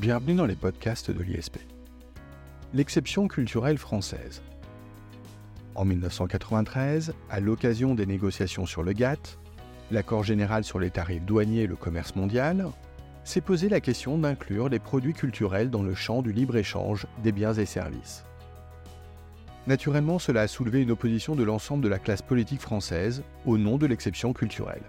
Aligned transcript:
Bienvenue 0.00 0.34
dans 0.34 0.46
les 0.46 0.56
podcasts 0.56 1.10
de 1.10 1.22
l'ISP. 1.22 1.58
L'exception 2.72 3.28
culturelle 3.28 3.76
française. 3.76 4.40
En 5.74 5.84
1993, 5.84 7.12
à 7.28 7.38
l'occasion 7.38 7.94
des 7.94 8.06
négociations 8.06 8.64
sur 8.64 8.82
le 8.82 8.94
GATT, 8.94 9.38
l'accord 9.90 10.24
général 10.24 10.64
sur 10.64 10.78
les 10.78 10.88
tarifs 10.88 11.26
douaniers 11.26 11.64
et 11.64 11.66
le 11.66 11.76
commerce 11.76 12.16
mondial, 12.16 12.68
s'est 13.24 13.42
posé 13.42 13.68
la 13.68 13.82
question 13.82 14.16
d'inclure 14.16 14.70
les 14.70 14.78
produits 14.78 15.12
culturels 15.12 15.68
dans 15.68 15.82
le 15.82 15.94
champ 15.94 16.22
du 16.22 16.32
libre-échange 16.32 17.06
des 17.22 17.32
biens 17.32 17.52
et 17.52 17.66
services. 17.66 18.24
Naturellement, 19.66 20.18
cela 20.18 20.40
a 20.40 20.48
soulevé 20.48 20.80
une 20.80 20.92
opposition 20.92 21.36
de 21.36 21.42
l'ensemble 21.42 21.84
de 21.84 21.90
la 21.90 21.98
classe 21.98 22.22
politique 22.22 22.62
française 22.62 23.22
au 23.44 23.58
nom 23.58 23.76
de 23.76 23.84
l'exception 23.84 24.32
culturelle. 24.32 24.80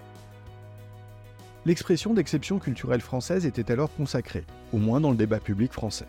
L'expression 1.66 2.16
d'exception 2.16 2.58
culturelle 2.58 3.02
française 3.02 3.46
était 3.46 3.72
alors 3.72 3.94
consacrée, 3.94 4.46
au 4.74 4.78
moins 4.78 5.00
dans 5.00 5.12
le 5.12 5.18
débat 5.18 5.40
public 5.40 5.72
français. 5.72 6.08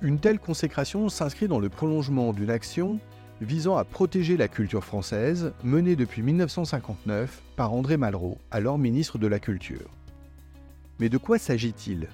Une 0.00 0.20
telle 0.20 0.38
consécration 0.38 1.08
s'inscrit 1.08 1.48
dans 1.48 1.58
le 1.58 1.68
prolongement 1.68 2.32
d'une 2.32 2.50
action 2.50 3.00
visant 3.40 3.76
à 3.76 3.84
protéger 3.84 4.36
la 4.36 4.46
culture 4.46 4.84
française 4.84 5.52
menée 5.64 5.96
depuis 5.96 6.22
1959 6.22 7.42
par 7.56 7.72
André 7.72 7.96
Malraux, 7.96 8.38
alors 8.50 8.78
ministre 8.78 9.18
de 9.18 9.26
la 9.26 9.40
Culture. 9.40 9.90
Mais 11.00 11.08
de 11.08 11.18
quoi 11.18 11.38
s'agit-il? 11.38 12.08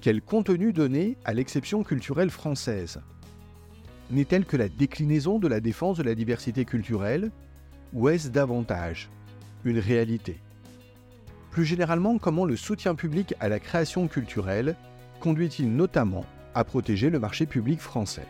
Quel 0.00 0.22
contenu 0.22 0.72
donner 0.72 1.16
à 1.24 1.34
l'exception 1.34 1.82
culturelle 1.82 2.30
française? 2.30 3.00
N'est-elle 4.10 4.44
que 4.44 4.56
la 4.56 4.68
déclinaison 4.68 5.38
de 5.38 5.48
la 5.48 5.60
défense 5.60 5.98
de 5.98 6.02
la 6.04 6.14
diversité 6.14 6.64
culturelle? 6.64 7.32
Ou 7.92 8.08
est-ce 8.08 8.28
davantage 8.28 9.08
une 9.64 9.78
réalité? 9.78 10.38
Plus 11.50 11.64
généralement, 11.64 12.18
comment 12.18 12.44
le 12.44 12.56
soutien 12.56 12.94
public 12.94 13.34
à 13.40 13.48
la 13.48 13.58
création 13.58 14.06
culturelle 14.08 14.76
conduit-il 15.20 15.74
notamment 15.74 16.24
à 16.54 16.64
protéger 16.64 17.10
le 17.10 17.18
marché 17.18 17.46
public 17.46 17.80
français? 17.80 18.26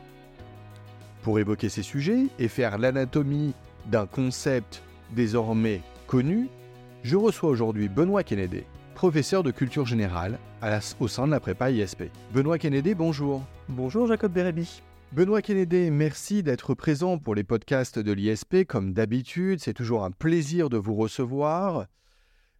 Pour 1.22 1.39
évoquer 1.39 1.69
ces 1.69 1.83
sujets 1.83 2.27
et 2.39 2.48
faire 2.48 2.78
l'anatomie 2.78 3.55
d'un 3.86 4.06
concept 4.06 4.83
désormais 5.14 5.83
connu, 6.06 6.48
je 7.02 7.16
reçois 7.16 7.50
aujourd'hui 7.50 7.89
Benoît 7.89 8.22
Kennedy, 8.22 8.62
professeur 8.94 9.42
de 9.42 9.50
culture 9.50 9.86
générale 9.86 10.39
au 11.00 11.08
sein 11.08 11.27
de 11.27 11.33
la 11.33 11.41
prépa 11.41 11.70
ISP. 11.70 12.05
Benoît 12.33 12.58
Kennedy, 12.58 12.94
bonjour. 12.94 13.42
Bonjour 13.69 14.06
Jacob 14.06 14.33
Bérébi. 14.33 14.83
Benoît 15.12 15.42
Kennedy, 15.42 15.91
merci 15.91 16.42
d'être 16.42 16.74
présent 16.74 17.19
pour 17.19 17.34
les 17.34 17.44
podcasts 17.44 17.98
de 17.98 18.12
l'ISP. 18.12 18.64
Comme 18.66 18.92
d'habitude, 18.92 19.61
c'est 19.61 19.74
toujours 19.74 20.05
un 20.05 20.11
plaisir 20.11 20.69
de 20.69 20.77
vous 20.77 20.94
recevoir. 20.94 21.86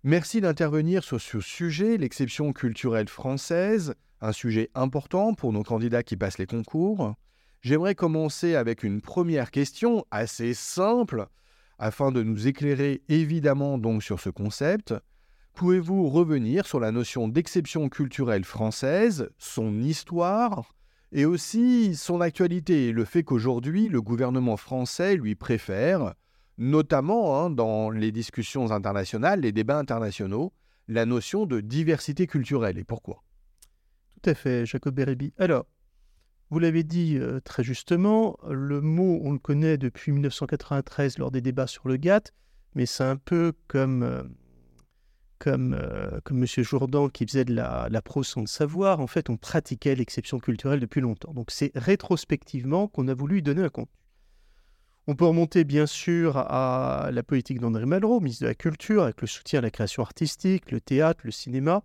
Merci 0.04 0.41
d'intervenir 0.41 1.02
sur 1.02 1.20
ce 1.20 1.41
sujet, 1.41 1.96
l'exception 1.96 2.52
culturelle 2.52 3.08
française, 3.08 3.94
un 4.20 4.30
sujet 4.30 4.70
important 4.77 5.34
pour 5.34 5.52
nos 5.52 5.64
candidats 5.64 6.04
qui 6.04 6.16
passent 6.16 6.38
les 6.38 6.46
concours. 6.46 7.16
J'aimerais 7.62 7.96
commencer 7.96 8.54
avec 8.54 8.84
une 8.84 9.00
première 9.00 9.50
question 9.50 10.04
assez 10.12 10.54
simple 10.54 11.26
afin 11.80 12.12
de 12.12 12.22
nous 12.22 12.46
éclairer 12.46 13.02
évidemment 13.08 13.76
donc 13.76 14.04
sur 14.04 14.20
ce 14.20 14.30
concept. 14.30 14.94
Pouvez-vous 15.54 16.08
revenir 16.08 16.69
sur 16.69 16.78
la 16.78 16.92
notion 16.92 17.26
d'exception 17.26 17.88
culturelle 17.88 18.44
française, 18.44 19.28
son 19.36 19.80
histoire 19.80 20.72
et 21.10 21.24
aussi 21.24 21.96
son 21.96 22.20
actualité, 22.20 22.92
le 22.92 23.04
fait 23.04 23.24
qu'aujourd'hui 23.24 23.88
le 23.88 24.00
gouvernement 24.00 24.56
français 24.56 25.16
lui 25.16 25.34
préfère, 25.34 26.14
notamment 26.58 27.40
hein, 27.40 27.50
dans 27.50 27.90
les 27.90 28.12
discussions 28.12 28.70
internationales, 28.72 29.40
les 29.40 29.52
débats 29.52 29.78
internationaux, 29.78 30.52
la 30.88 31.06
notion 31.06 31.46
de 31.46 31.60
diversité 31.60 32.26
culturelle 32.26 32.78
et 32.78 32.84
pourquoi? 32.84 33.22
Tout 34.20 34.30
à 34.30 34.34
fait, 34.34 34.66
Jacob 34.66 34.94
Bérébi. 34.94 35.32
Alors, 35.38 35.66
vous 36.50 36.58
l'avez 36.58 36.82
dit 36.82 37.16
euh, 37.18 37.41
très 37.41 37.62
justement, 37.62 38.36
le 38.48 38.80
mot, 38.80 39.20
on 39.22 39.32
le 39.32 39.38
connaît 39.38 39.78
depuis 39.78 40.12
1993 40.12 41.18
lors 41.18 41.30
des 41.30 41.41
débats 41.41 41.66
sur 41.66 41.86
le 41.88 41.97
GATT, 41.97 42.32
mais 42.74 42.86
c'est 42.86 43.04
un 43.04 43.16
peu 43.16 43.52
comme 43.68 44.02
euh, 44.02 44.22
comme, 45.38 45.74
euh, 45.74 46.18
comme 46.24 46.38
M. 46.38 46.47
Jourdan 46.47 47.08
qui 47.08 47.24
faisait 47.24 47.44
de 47.44 47.54
la, 47.54 47.86
la 47.91 48.02
prose 48.02 48.26
sans 48.26 48.41
le 48.41 48.48
savoir, 48.48 48.98
en 48.98 49.06
fait, 49.06 49.30
on 49.30 49.36
pratiquait 49.36 49.94
l'exception 49.94 50.41
culturelle 50.41 50.80
depuis 50.80 51.00
longtemps. 51.00 51.32
Donc 51.32 51.52
c'est 51.52 51.70
rétrospectivement 51.76 52.88
qu'on 52.88 53.06
a 53.06 53.14
voulu 53.14 53.38
y 53.38 53.42
donner 53.42 53.62
un 53.62 53.68
contenu. 53.68 53.92
On 55.10 55.16
peut 55.16 55.24
remonter 55.24 55.64
bien 55.64 55.86
sûr 55.86 56.36
à 56.36 57.08
la 57.10 57.22
politique 57.22 57.60
d'André 57.60 57.86
Malraux, 57.86 58.20
ministre 58.20 58.42
de 58.42 58.48
la 58.48 58.54
Culture, 58.54 59.04
avec 59.04 59.22
le 59.22 59.26
soutien 59.26 59.60
à 59.60 59.62
la 59.62 59.70
création 59.70 60.02
artistique, 60.02 60.70
le 60.70 60.82
théâtre, 60.82 61.22
le 61.24 61.30
cinéma. 61.30 61.82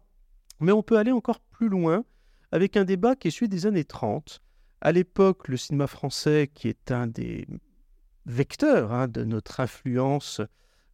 Mais 0.59 0.73
on 0.73 0.83
peut 0.83 0.97
aller 0.97 1.13
encore 1.13 1.39
plus 1.39 1.69
loin 1.69 2.03
avec 2.51 2.75
un 2.75 2.83
débat 2.83 3.15
qui 3.15 3.29
est 3.29 3.31
celui 3.31 3.47
des 3.47 3.65
années 3.65 3.85
30. 3.85 4.41
À 4.81 4.91
l'époque, 4.91 5.47
le 5.47 5.55
cinéma 5.55 5.87
français, 5.87 6.51
qui 6.53 6.67
est 6.67 6.91
un 6.91 7.07
des 7.07 7.47
vecteurs 8.25 8.91
hein, 8.91 9.07
de 9.07 9.23
notre 9.23 9.61
influence 9.61 10.41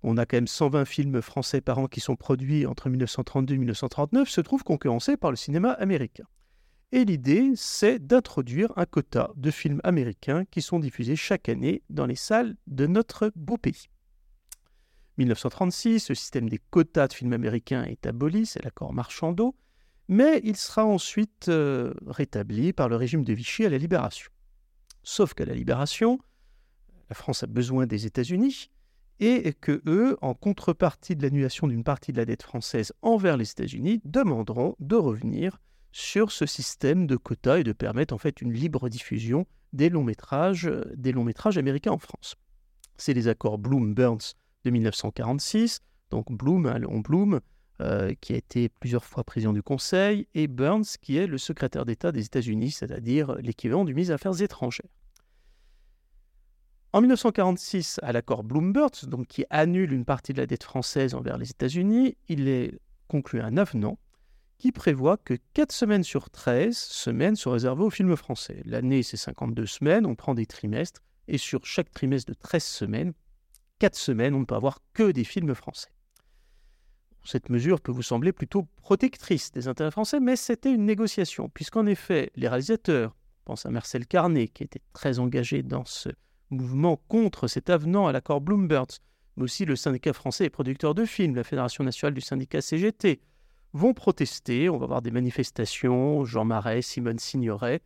on 0.02 0.18
a 0.18 0.26
quand 0.26 0.38
même 0.38 0.48
120 0.48 0.86
films 0.86 1.22
français 1.22 1.62
par 1.62 1.80
an 1.80 1.88
qui 1.88 2.00
sont 2.00 2.16
produits 2.16 2.66
entre 2.66 2.90
1932 2.90 3.56
et 3.56 3.58
1939, 3.58 4.30
se 4.30 4.42
trouve 4.42 4.64
concurrencé 4.64 5.18
par 5.18 5.30
le 5.30 5.36
cinéma 5.36 5.72
américain. 5.72 6.24
Et 6.92 7.06
l'idée, 7.06 7.52
c'est 7.56 8.00
d'introduire 8.00 8.74
un 8.76 8.86
quota 8.86 9.32
de 9.36 9.52
films 9.52 9.80
américains 9.84 10.46
qui 10.46 10.64
sont 10.64 10.80
diffusés 10.80 11.16
chaque 11.16 11.48
année 11.48 11.84
dans 11.90 12.08
les 12.08 12.16
salles 12.16 12.56
de 12.66 12.88
notre 12.88 13.32
beau 13.36 13.58
pays. 13.58 13.90
1936, 15.20 16.10
le 16.10 16.16
système 16.16 16.50
des 16.50 16.58
quotas 16.58 17.10
de 17.10 17.14
films 17.14 17.34
américains 17.34 17.84
est 17.84 18.08
aboli, 18.08 18.48
c'est 18.48 18.64
l'accord 18.64 18.94
Marchando, 18.94 19.56
mais 20.08 20.42
il 20.44 20.58
sera 20.58 20.84
ensuite 20.84 21.50
euh, 21.50 21.94
rétabli 22.08 22.74
par 22.74 22.90
le 22.90 22.96
régime 22.96 23.24
de 23.24 23.34
Vichy 23.34 23.66
à 23.66 23.70
la 23.70 23.78
Libération. 23.78 24.32
Sauf 25.04 25.36
qu'à 25.36 25.46
la 25.46 25.54
Libération, 25.54 26.18
la 27.10 27.16
France 27.16 27.44
a 27.44 27.48
besoin 27.48 27.86
des 27.86 28.08
États-Unis, 28.08 28.72
et 29.20 29.54
que 29.54 29.82
eux, 29.86 30.18
en 30.22 30.34
contrepartie 30.34 31.16
de 31.16 31.22
l'annulation 31.22 31.68
d'une 31.68 31.84
partie 31.84 32.14
de 32.14 32.18
la 32.18 32.26
dette 32.26 32.44
française 32.44 32.94
envers 33.02 33.38
les 33.38 33.52
États-Unis, 33.52 34.02
demanderont 34.06 34.76
de 34.80 34.96
revenir 34.96 35.60
sur 35.92 36.32
ce 36.32 36.46
système 36.46 37.08
de 37.08 37.16
quotas 37.16 37.60
et 37.60 37.64
de 37.64 37.74
permettre 37.74 38.14
en 38.14 38.18
fait 38.18 38.42
une 38.42 38.54
libre 38.54 38.90
diffusion 38.90 39.46
des 39.74 39.90
longs 39.90 40.04
métrages, 40.04 40.70
des 40.96 41.12
longs 41.12 41.24
métrages 41.24 41.58
américains 41.58 41.92
en 41.92 41.98
France. 41.98 42.36
C'est 42.98 43.14
les 43.14 43.28
accords 43.28 43.58
Bloom-Burns 43.58 44.34
de 44.66 44.72
1946, 44.72 45.82
donc 46.10 46.32
Bloom, 46.32 46.68
Léon 46.78 47.00
Bloom, 47.00 47.40
euh, 47.82 48.14
qui 48.20 48.34
a 48.34 48.36
été 48.36 48.68
plusieurs 48.68 49.06
fois 49.06 49.24
président 49.24 49.54
du 49.54 49.64
Conseil, 49.64 50.28
et 50.34 50.48
Burns, 50.48 50.98
qui 51.02 51.18
est 51.18 51.28
le 51.28 51.38
secrétaire 51.38 51.86
d'État 51.86 52.12
des 52.12 52.26
États-Unis, 52.26 52.72
c'est-à-dire 52.72 53.36
l'équivalent 53.36 53.86
du 53.86 53.94
ministre 53.94 54.12
des 54.12 54.16
Affaires 54.16 54.42
étrangères. 54.42 54.90
En 56.92 57.02
1946, 57.02 58.00
à 58.02 58.12
l'accord 58.12 58.44
Bloomberg, 58.44 58.92
donc 59.06 59.28
qui 59.28 59.46
annule 59.50 59.94
une 59.94 60.06
partie 60.06 60.34
de 60.34 60.40
la 60.40 60.48
dette 60.48 60.64
française 60.64 61.14
envers 61.14 61.38
les 61.38 61.52
États-Unis, 61.52 62.18
il 62.28 62.48
est 62.48 62.80
conclu 63.08 63.42
un 63.42 63.58
avenant 63.58 64.00
qui 64.60 64.72
prévoit 64.74 65.18
que 65.18 65.36
4 65.54 65.72
semaines 65.72 66.04
sur 66.04 66.30
13 66.30 66.78
semaines 66.78 67.36
sont 67.36 67.52
réservées 67.52 67.84
aux 67.84 67.90
films 67.90 68.16
français. 68.16 68.62
L'année, 68.66 69.04
c'est 69.04 69.18
52 69.18 69.66
semaines, 69.66 70.06
on 70.06 70.16
prend 70.16 70.36
des 70.36 70.46
trimestres, 70.46 71.02
et 71.28 71.38
sur 71.38 71.66
chaque 71.66 71.92
trimestre 71.92 72.32
de 72.32 72.38
13 72.38 72.64
semaines, 72.64 73.14
4 73.80 73.96
semaines, 73.96 74.36
on 74.36 74.42
ne 74.42 74.46
peut 74.46 74.56
avoir 74.56 74.80
que 74.94 75.12
des 75.12 75.24
films 75.24 75.56
français. 75.56 75.90
Cette 77.24 77.50
mesure 77.50 77.80
peut 77.80 77.92
vous 77.92 78.04
sembler 78.04 78.34
plutôt 78.34 78.68
protectrice 78.78 79.52
des 79.52 79.68
intérêts 79.68 79.92
français, 79.92 80.20
mais 80.20 80.36
c'était 80.36 80.74
une 80.74 80.86
négociation, 80.86 81.50
puisqu'en 81.50 81.86
effet, 81.86 82.32
les 82.36 82.48
réalisateurs, 82.48 83.16
pense 83.46 83.66
à 83.66 83.72
Marcel 83.72 84.06
Carnet, 84.06 84.50
qui 84.50 84.64
était 84.64 84.82
très 84.94 85.20
engagé 85.20 85.64
dans 85.64 85.86
ce 85.86 86.10
mouvement 86.50 86.98
contre 87.08 87.48
cet 87.48 87.70
avenant 87.70 88.08
à 88.08 88.12
l'accord 88.12 88.42
Bloomberg, 88.42 88.90
mais 89.38 89.44
aussi 89.44 89.64
le 89.64 89.76
syndicat 89.76 90.12
français 90.12 90.46
des 90.46 90.50
producteurs 90.50 90.96
de 90.96 91.06
films, 91.06 91.36
la 91.36 91.44
Fédération 91.44 91.84
nationale 91.84 92.14
du 92.14 92.22
syndicat 92.22 92.62
CGT, 92.62 93.22
vont 93.74 93.94
protester. 93.94 94.70
On 94.70 94.78
va 94.78 94.86
avoir 94.86 95.02
des 95.02 95.12
manifestations, 95.12 96.26
Jean 96.26 96.46
Marais, 96.46 96.82
Simone 96.82 97.20
Signoret. 97.20 97.82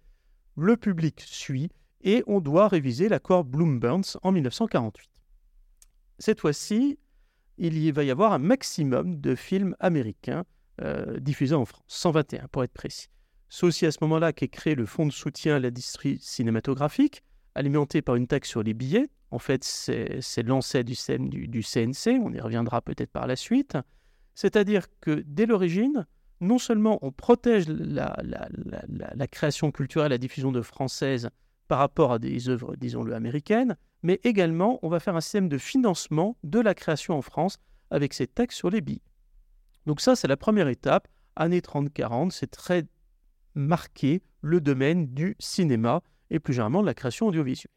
Le 0.55 0.77
public 0.77 1.21
suit 1.25 1.69
et 2.03 2.23
on 2.27 2.41
doit 2.41 2.67
réviser 2.67 3.09
l'accord 3.09 3.43
Bloomberg 3.43 4.03
en 4.21 4.31
1948. 4.31 5.09
Cette 6.19 6.39
fois-ci, 6.39 6.99
il 7.57 7.93
va 7.93 8.03
y 8.03 8.11
avoir 8.11 8.33
un 8.33 8.39
maximum 8.39 9.19
de 9.19 9.35
films 9.35 9.75
américains 9.79 10.43
euh, 10.81 11.19
diffusés 11.19 11.55
en 11.55 11.65
France, 11.65 11.83
121 11.87 12.47
pour 12.47 12.63
être 12.63 12.73
précis. 12.73 13.07
C'est 13.49 13.65
aussi 13.65 13.85
à 13.85 13.91
ce 13.91 13.99
moment-là 14.01 14.33
qu'est 14.33 14.47
créé 14.47 14.73
le 14.75 14.85
Fonds 14.85 15.05
de 15.05 15.11
soutien 15.11 15.57
à 15.57 15.59
l'industrie 15.59 16.17
cinématographique, 16.19 17.23
alimenté 17.55 18.01
par 18.01 18.15
une 18.15 18.27
taxe 18.27 18.49
sur 18.49 18.63
les 18.63 18.73
billets. 18.73 19.09
En 19.29 19.39
fait, 19.39 19.63
c'est 19.63 20.43
l'ancêtre 20.43 20.87
du, 20.87 21.61
CNC, 21.61 22.19
on 22.23 22.33
y 22.33 22.39
reviendra 22.39 22.81
peut-être 22.81 23.11
par 23.11 23.27
la 23.27 23.35
suite. 23.35 23.77
C'est-à-dire 24.35 24.87
que 24.99 25.23
dès 25.25 25.45
l'origine, 25.45 26.05
non 26.41 26.57
seulement 26.57 26.99
on 27.01 27.11
protège 27.11 27.67
la, 27.67 28.15
création 29.27 29.71
culturelle, 29.71 30.11
la 30.11 30.17
diffusion 30.17 30.51
de 30.51 30.61
françaises 30.61 31.29
par 31.67 31.79
rapport 31.79 32.11
à 32.11 32.19
des 32.19 32.49
œuvres, 32.49 32.75
disons-le, 32.75 33.13
américaines, 33.13 33.77
mais 34.01 34.19
également 34.23 34.79
on 34.81 34.89
va 34.89 34.99
faire 34.99 35.15
un 35.15 35.21
système 35.21 35.49
de 35.49 35.57
financement 35.57 36.37
de 36.43 36.59
la 36.59 36.73
création 36.73 37.17
en 37.17 37.21
France 37.21 37.57
avec 37.89 38.13
ces 38.13 38.27
taxes 38.27 38.57
sur 38.57 38.69
les 38.69 38.81
billets. 38.81 39.01
Donc 39.85 40.01
ça, 40.01 40.15
c'est 40.15 40.27
la 40.27 40.37
première 40.37 40.67
étape. 40.67 41.07
Années 41.35 41.61
30-40, 41.61 42.31
c'est 42.31 42.51
très 42.51 42.85
marqué 43.55 44.21
le 44.41 44.61
domaine 44.61 45.07
du 45.07 45.35
cinéma 45.39 46.01
et 46.29 46.39
plus 46.39 46.53
généralement 46.53 46.81
de 46.81 46.87
la 46.87 46.93
création 46.93 47.27
audiovisuelle. 47.27 47.71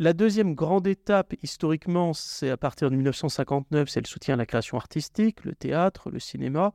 La 0.00 0.12
deuxième 0.12 0.54
grande 0.54 0.86
étape, 0.86 1.34
historiquement, 1.42 2.12
c'est 2.12 2.50
à 2.50 2.56
partir 2.56 2.88
de 2.88 2.94
1959, 2.94 3.88
c'est 3.88 4.00
le 4.00 4.06
soutien 4.06 4.34
à 4.34 4.36
la 4.36 4.46
création 4.46 4.76
artistique, 4.76 5.44
le 5.44 5.56
théâtre, 5.56 6.08
le 6.10 6.20
cinéma. 6.20 6.72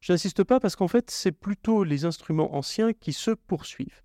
Je 0.00 0.12
n'insiste 0.12 0.42
pas 0.42 0.58
parce 0.58 0.74
qu'en 0.74 0.88
fait, 0.88 1.08
c'est 1.08 1.30
plutôt 1.30 1.84
les 1.84 2.04
instruments 2.04 2.56
anciens 2.56 2.92
qui 2.92 3.12
se 3.12 3.30
poursuivent. 3.30 4.02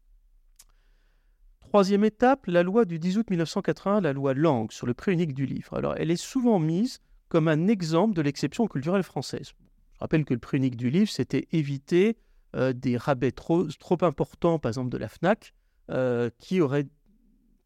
Troisième 1.62 2.04
étape, 2.04 2.46
la 2.46 2.62
loi 2.62 2.86
du 2.86 3.00
10 3.00 3.18
août 3.18 3.30
1981, 3.32 4.02
la 4.02 4.14
loi 4.14 4.36
Langue 4.36 4.72
sur 4.72 4.86
le 4.86 4.94
prix 4.94 5.14
unique 5.14 5.34
du 5.34 5.48
livre. 5.48 5.76
Alors, 5.76 5.96
elle 5.98 6.12
est 6.12 6.16
souvent 6.16 6.60
mise 6.60 7.00
comme 7.30 7.48
un 7.48 7.68
exemple 7.68 8.14
de 8.14 8.22
l'exception 8.22 8.68
culturelle 8.68 9.02
française. 9.02 9.54
Je 9.94 10.00
rappelle 10.00 10.24
que 10.24 10.36
le 10.36 10.40
prix 10.40 10.58
unique 10.58 10.78
du 10.78 10.92
livre, 10.92 11.10
c'était 11.10 11.48
éviter 11.52 12.16
euh, 12.56 12.74
des 12.74 12.96
rabais 12.96 13.32
trop, 13.32 13.68
importants, 14.02 14.60
par 14.60 14.70
exemple 14.70 14.90
de 14.90 14.98
la 15.00 15.10
FNAC, 15.10 15.56
euh, 15.90 16.30
qui 16.38 16.62
auraient 16.62 16.88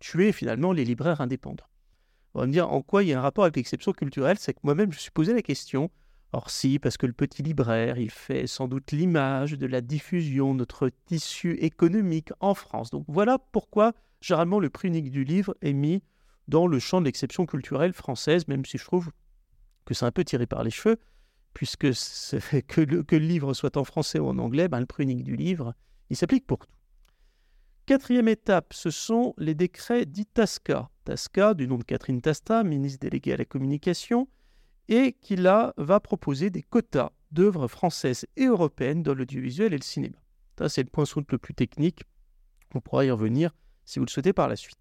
tué 0.06 0.32
finalement 0.32 0.72
les 0.72 0.86
libraires 0.86 1.20
indépendants. 1.20 1.66
On 2.36 2.42
va 2.42 2.46
me 2.46 2.52
dire 2.52 2.72
en 2.72 2.82
quoi 2.84 3.04
il 3.04 3.10
y 3.10 3.14
a 3.14 3.18
un 3.18 3.22
rapport 3.22 3.44
avec 3.44 3.56
l'exception 3.56 3.92
culturelle, 3.92 4.38
c'est 4.38 4.54
que 4.54 4.60
moi-même 4.62 4.92
je 4.92 4.98
me 4.98 5.02
suis 5.02 5.12
posé 5.12 5.34
la 5.34 5.42
question. 5.42 5.90
Or 6.32 6.50
si, 6.50 6.80
parce 6.80 6.98
que 6.98 7.08
le 7.08 7.14
petit 7.14 7.42
libraire, 7.42 7.98
il 7.98 8.12
fait 8.12 8.46
sans 8.46 8.68
doute 8.68 8.92
l'image 8.92 9.54
de 9.54 9.66
la 9.66 9.82
diffusion, 9.82 10.54
de 10.54 10.60
notre 10.60 10.90
tissu 11.06 11.54
économique 11.54 12.32
en 12.40 12.54
France. 12.54 12.92
Donc 12.92 13.06
voilà 13.08 13.40
pourquoi 13.40 13.94
généralement 14.22 14.60
le 14.60 14.70
prix 14.70 14.90
unique 14.90 15.10
du 15.10 15.24
livre 15.24 15.56
est 15.62 15.74
mis 15.74 16.04
dans 16.48 16.68
le 16.68 16.78
champ 16.78 17.00
de 17.00 17.06
l'exception 17.06 17.48
culturelle 17.48 17.94
française, 17.94 18.48
même 18.48 18.66
si 18.66 18.78
je 18.78 18.86
trouve 18.86 19.12
que 19.86 19.96
c'est 19.96 20.06
un 20.06 20.12
peu 20.12 20.24
tiré 20.24 20.46
par 20.46 20.64
les 20.64 20.72
cheveux, 20.72 20.98
puisque 21.54 21.92
que 22.68 22.82
le, 22.82 23.04
le 23.10 23.18
livre 23.18 23.54
soit 23.54 23.78
en 23.78 23.84
français 23.84 24.20
ou 24.20 24.28
en 24.28 24.38
anglais, 24.38 24.68
ben, 24.68 24.82
le 24.82 24.86
prix 24.86 25.04
unique 25.04 25.24
du 25.24 25.36
livre, 25.36 25.74
il 26.10 26.18
s'applique 26.18 26.46
pour 26.46 26.60
tout. 26.60 26.75
Quatrième 27.86 28.28
étape, 28.28 28.74
ce 28.74 28.90
sont 28.90 29.36
les 29.38 29.54
décrets 29.54 30.08
dits 30.08 30.26
TASCA. 30.26 30.90
TASCA, 31.04 31.54
du 31.54 31.68
nom 31.68 31.78
de 31.78 31.84
Catherine 31.84 32.20
Tasta, 32.20 32.64
ministre 32.64 32.98
déléguée 33.00 33.34
à 33.34 33.38
la 33.38 33.46
communication, 33.46 34.28
et 34.88 35.16
qui 35.22 35.36
là 35.36 35.72
va 35.78 36.00
proposer 36.00 36.50
des 36.50 36.64
quotas 36.64 37.12
d'œuvres 37.30 37.68
françaises 37.68 38.26
et 38.38 38.46
européennes 38.46 39.04
dans 39.04 39.14
l'audiovisuel 39.14 39.72
et 39.72 39.78
le 39.78 39.84
cinéma. 39.84 40.18
Ça, 40.58 40.68
c'est 40.68 40.82
le 40.82 40.90
point 40.90 41.06
sur 41.06 41.20
le 41.20 41.38
plus 41.38 41.54
technique. 41.54 42.02
On 42.74 42.82
pourra 42.82 43.06
y 43.06 43.12
revenir 43.12 43.52
si 43.84 44.00
vous 44.00 44.06
le 44.06 44.10
souhaitez 44.10 44.34
par 44.34 44.48
la 44.48 44.56
suite. 44.56 44.80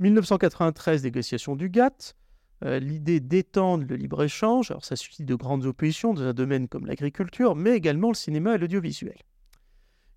1993, 0.00 1.04
négociation 1.04 1.54
du 1.54 1.70
GATT. 1.70 2.16
Euh, 2.64 2.80
l'idée 2.80 3.20
d'étendre 3.20 3.84
le 3.88 3.94
libre-échange, 3.94 4.72
alors 4.72 4.84
ça 4.84 4.96
suscite 4.96 5.26
de 5.26 5.36
grandes 5.36 5.64
oppositions 5.64 6.12
dans 6.12 6.22
un 6.22 6.34
domaine 6.34 6.66
comme 6.66 6.86
l'agriculture, 6.86 7.54
mais 7.54 7.76
également 7.76 8.08
le 8.08 8.14
cinéma 8.14 8.56
et 8.56 8.58
l'audiovisuel. 8.58 9.18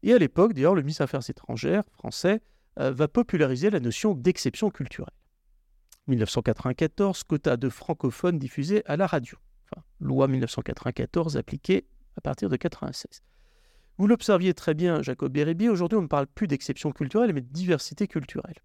Et 0.03 0.13
à 0.13 0.18
l'époque, 0.18 0.53
d'ailleurs, 0.53 0.75
le 0.75 0.81
ministre 0.81 1.03
des 1.03 1.06
Affaires 1.06 1.30
étrangères 1.30 1.83
français 1.92 2.42
euh, 2.80 2.92
va 2.92 3.07
populariser 3.07 3.69
la 3.69 3.80
notion 3.80 4.13
d'exception 4.13 4.69
culturelle. 4.69 5.13
1994, 6.07 7.24
quota 7.24 7.57
de 7.57 7.69
francophones 7.69 8.38
diffusés 8.38 8.83
à 8.86 8.97
la 8.97 9.07
radio. 9.07 9.38
Enfin, 9.65 9.83
loi 10.00 10.27
1994 10.27 11.38
appliquée 11.38 11.88
à 12.18 12.21
partir 12.21 12.50
de 12.50 12.53
1996. 12.53 13.21
Vous 13.97 14.07
l'observiez 14.07 14.53
très 14.53 14.74
bien, 14.74 15.01
Jacob 15.01 15.31
Bérébi, 15.31 15.69
aujourd'hui 15.69 15.97
on 15.97 16.01
ne 16.01 16.07
parle 16.07 16.27
plus 16.27 16.47
d'exception 16.47 16.92
culturelle, 16.92 17.33
mais 17.33 17.42
de 17.42 17.51
diversité 17.51 18.07
culturelle. 18.07 18.57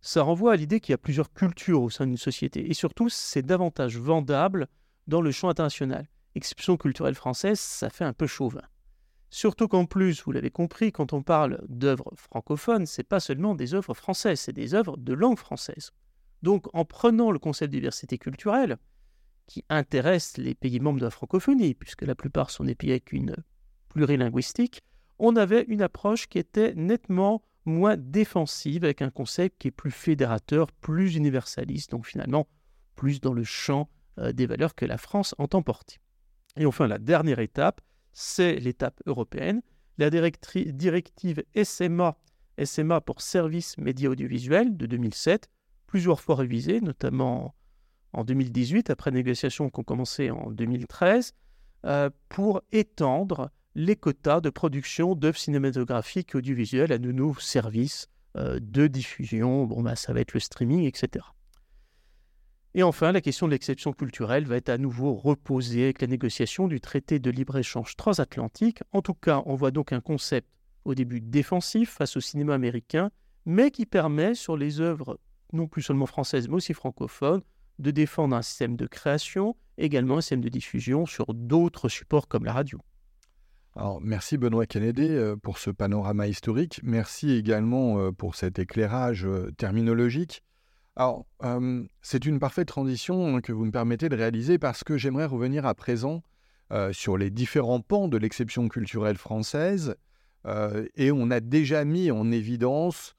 Ça 0.00 0.22
renvoie 0.22 0.52
à 0.52 0.56
l'idée 0.56 0.80
qu'il 0.80 0.92
y 0.92 0.94
a 0.94 0.98
plusieurs 0.98 1.32
cultures 1.32 1.82
au 1.82 1.90
sein 1.90 2.04
d'une 2.06 2.16
société, 2.16 2.68
et 2.68 2.74
surtout 2.74 3.08
c'est 3.08 3.42
davantage 3.42 3.96
vendable 3.96 4.66
dans 5.06 5.20
le 5.20 5.30
champ 5.30 5.48
international. 5.48 6.08
Exception 6.34 6.76
culturelle 6.76 7.14
française, 7.14 7.60
ça 7.60 7.90
fait 7.90 8.04
un 8.04 8.12
peu 8.12 8.26
chauvin. 8.26 8.62
Surtout 9.34 9.66
qu'en 9.66 9.86
plus, 9.86 10.22
vous 10.22 10.32
l'avez 10.32 10.50
compris, 10.50 10.92
quand 10.92 11.14
on 11.14 11.22
parle 11.22 11.64
d'œuvres 11.70 12.12
francophones, 12.16 12.84
ce 12.84 13.00
n'est 13.00 13.04
pas 13.04 13.18
seulement 13.18 13.54
des 13.54 13.72
œuvres 13.72 13.94
françaises, 13.94 14.40
c'est 14.40 14.52
des 14.52 14.74
œuvres 14.74 14.98
de 14.98 15.14
langue 15.14 15.38
française. 15.38 15.90
Donc 16.42 16.66
en 16.74 16.84
prenant 16.84 17.30
le 17.30 17.38
concept 17.38 17.72
de 17.72 17.78
diversité 17.78 18.18
culturelle, 18.18 18.76
qui 19.46 19.64
intéresse 19.70 20.36
les 20.36 20.54
pays 20.54 20.80
membres 20.80 20.98
de 20.98 21.06
la 21.06 21.10
francophonie, 21.10 21.72
puisque 21.72 22.02
la 22.02 22.14
plupart 22.14 22.50
sont 22.50 22.64
des 22.64 22.74
pays 22.74 22.90
avec 22.90 23.10
une 23.10 23.34
plurilinguistique, 23.88 24.82
on 25.18 25.34
avait 25.36 25.64
une 25.66 25.80
approche 25.80 26.26
qui 26.28 26.38
était 26.38 26.74
nettement 26.74 27.42
moins 27.64 27.96
défensive, 27.96 28.84
avec 28.84 29.00
un 29.00 29.10
concept 29.10 29.56
qui 29.58 29.68
est 29.68 29.72
plus 29.72 29.92
fédérateur, 29.92 30.70
plus 30.70 31.16
universaliste, 31.16 31.92
donc 31.92 32.06
finalement 32.06 32.48
plus 32.96 33.22
dans 33.22 33.32
le 33.32 33.44
champ 33.44 33.88
euh, 34.18 34.32
des 34.32 34.44
valeurs 34.44 34.74
que 34.74 34.84
la 34.84 34.98
France 34.98 35.34
entend 35.38 35.62
porter. 35.62 36.00
Et 36.58 36.66
enfin, 36.66 36.86
la 36.86 36.98
dernière 36.98 37.38
étape, 37.38 37.80
c'est 38.12 38.56
l'étape 38.56 39.00
européenne. 39.06 39.62
La 39.98 40.10
directive 40.10 41.42
SMA, 41.62 42.16
SMA 42.64 43.00
pour 43.00 43.20
Services 43.20 43.78
Médias 43.78 44.10
Audiovisuels 44.10 44.76
de 44.76 44.86
2007, 44.86 45.48
plusieurs 45.86 46.20
fois 46.20 46.36
révisée, 46.36 46.80
notamment 46.80 47.54
en 48.12 48.24
2018, 48.24 48.90
après 48.90 49.10
négociations 49.10 49.70
qui 49.70 49.80
ont 49.80 49.84
commencé 49.84 50.30
en 50.30 50.50
2013, 50.50 51.34
euh, 51.84 52.10
pour 52.28 52.62
étendre 52.72 53.50
les 53.74 53.96
quotas 53.96 54.40
de 54.40 54.50
production 54.50 55.14
d'œuvres 55.14 55.38
cinématographiques 55.38 56.34
audiovisuelles 56.34 56.92
à 56.92 56.98
de 56.98 57.10
nouveaux 57.10 57.40
services 57.40 58.08
euh, 58.36 58.58
de 58.60 58.86
diffusion. 58.86 59.64
Bon, 59.64 59.82
bah, 59.82 59.96
ça 59.96 60.12
va 60.12 60.20
être 60.20 60.34
le 60.34 60.40
streaming, 60.40 60.84
etc. 60.84 61.24
Et 62.74 62.82
enfin, 62.82 63.12
la 63.12 63.20
question 63.20 63.46
de 63.46 63.52
l'exception 63.52 63.92
culturelle 63.92 64.46
va 64.46 64.56
être 64.56 64.70
à 64.70 64.78
nouveau 64.78 65.14
reposée 65.14 65.84
avec 65.84 66.00
la 66.00 66.06
négociation 66.06 66.68
du 66.68 66.80
traité 66.80 67.18
de 67.18 67.30
libre-échange 67.30 67.96
transatlantique. 67.96 68.80
En 68.92 69.02
tout 69.02 69.14
cas, 69.14 69.42
on 69.44 69.54
voit 69.54 69.70
donc 69.70 69.92
un 69.92 70.00
concept 70.00 70.48
au 70.84 70.94
début 70.94 71.20
défensif 71.20 71.90
face 71.90 72.16
au 72.16 72.20
cinéma 72.20 72.54
américain, 72.54 73.10
mais 73.44 73.70
qui 73.70 73.84
permet 73.84 74.34
sur 74.34 74.56
les 74.56 74.80
œuvres 74.80 75.18
non 75.52 75.66
plus 75.66 75.82
seulement 75.82 76.06
françaises, 76.06 76.48
mais 76.48 76.54
aussi 76.54 76.72
francophones, 76.72 77.42
de 77.78 77.90
défendre 77.90 78.34
un 78.34 78.42
système 78.42 78.76
de 78.76 78.86
création, 78.86 79.54
également 79.76 80.18
un 80.18 80.20
système 80.22 80.40
de 80.40 80.48
diffusion 80.48 81.04
sur 81.04 81.34
d'autres 81.34 81.90
supports 81.90 82.26
comme 82.26 82.44
la 82.44 82.54
radio. 82.54 82.78
Alors, 83.74 84.00
merci 84.00 84.36
Benoît 84.36 84.66
Kennedy 84.66 85.08
euh, 85.08 85.36
pour 85.36 85.58
ce 85.58 85.70
panorama 85.70 86.26
historique. 86.26 86.80
Merci 86.82 87.32
également 87.32 87.98
euh, 87.98 88.12
pour 88.12 88.34
cet 88.34 88.58
éclairage 88.58 89.24
euh, 89.24 89.50
terminologique. 89.56 90.42
Alors, 90.94 91.24
c'est 92.02 92.26
une 92.26 92.38
parfaite 92.38 92.68
transition 92.68 93.40
que 93.40 93.52
vous 93.52 93.64
me 93.64 93.70
permettez 93.70 94.08
de 94.08 94.16
réaliser 94.16 94.58
parce 94.58 94.84
que 94.84 94.98
j'aimerais 94.98 95.24
revenir 95.24 95.64
à 95.64 95.74
présent 95.74 96.22
sur 96.92 97.16
les 97.16 97.30
différents 97.30 97.80
pans 97.80 98.08
de 98.08 98.18
l'exception 98.18 98.68
culturelle 98.68 99.16
française. 99.16 99.96
et 100.96 101.10
on 101.10 101.30
a 101.30 101.40
déjà 101.40 101.84
mis 101.84 102.10
en 102.10 102.30
évidence 102.30 103.14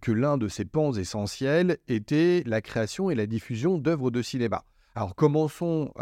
que 0.00 0.12
l'un 0.12 0.36
de 0.36 0.48
ces 0.48 0.66
pans 0.66 0.92
essentiels 0.92 1.78
était 1.88 2.42
la 2.46 2.60
création 2.60 3.10
et 3.10 3.14
la 3.14 3.26
diffusion 3.26 3.78
d'œuvres 3.78 4.10
de 4.10 4.20
cinéma. 4.20 4.64
Alors, 4.94 5.14
commençons 5.14 5.92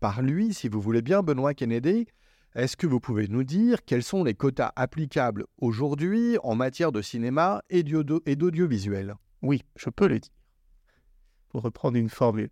par 0.00 0.20
lui, 0.20 0.52
si 0.52 0.68
vous 0.68 0.80
voulez 0.80 1.02
bien, 1.02 1.22
Benoît 1.22 1.54
Kennedy. 1.54 2.06
Est-ce 2.54 2.76
que 2.76 2.86
vous 2.86 3.00
pouvez 3.00 3.28
nous 3.28 3.44
dire 3.44 3.84
quels 3.84 4.02
sont 4.02 4.24
les 4.24 4.34
quotas 4.34 4.72
applicables 4.76 5.44
aujourd'hui 5.58 6.36
en 6.42 6.54
matière 6.54 6.92
de 6.92 7.02
cinéma 7.02 7.62
et 7.70 7.82
d'audiovisuel? 7.82 9.14
Oui, 9.42 9.62
je 9.76 9.90
peux 9.90 10.08
le 10.08 10.18
dire 10.18 10.30
pour 11.48 11.62
reprendre 11.62 11.96
une 11.96 12.08
formule. 12.08 12.50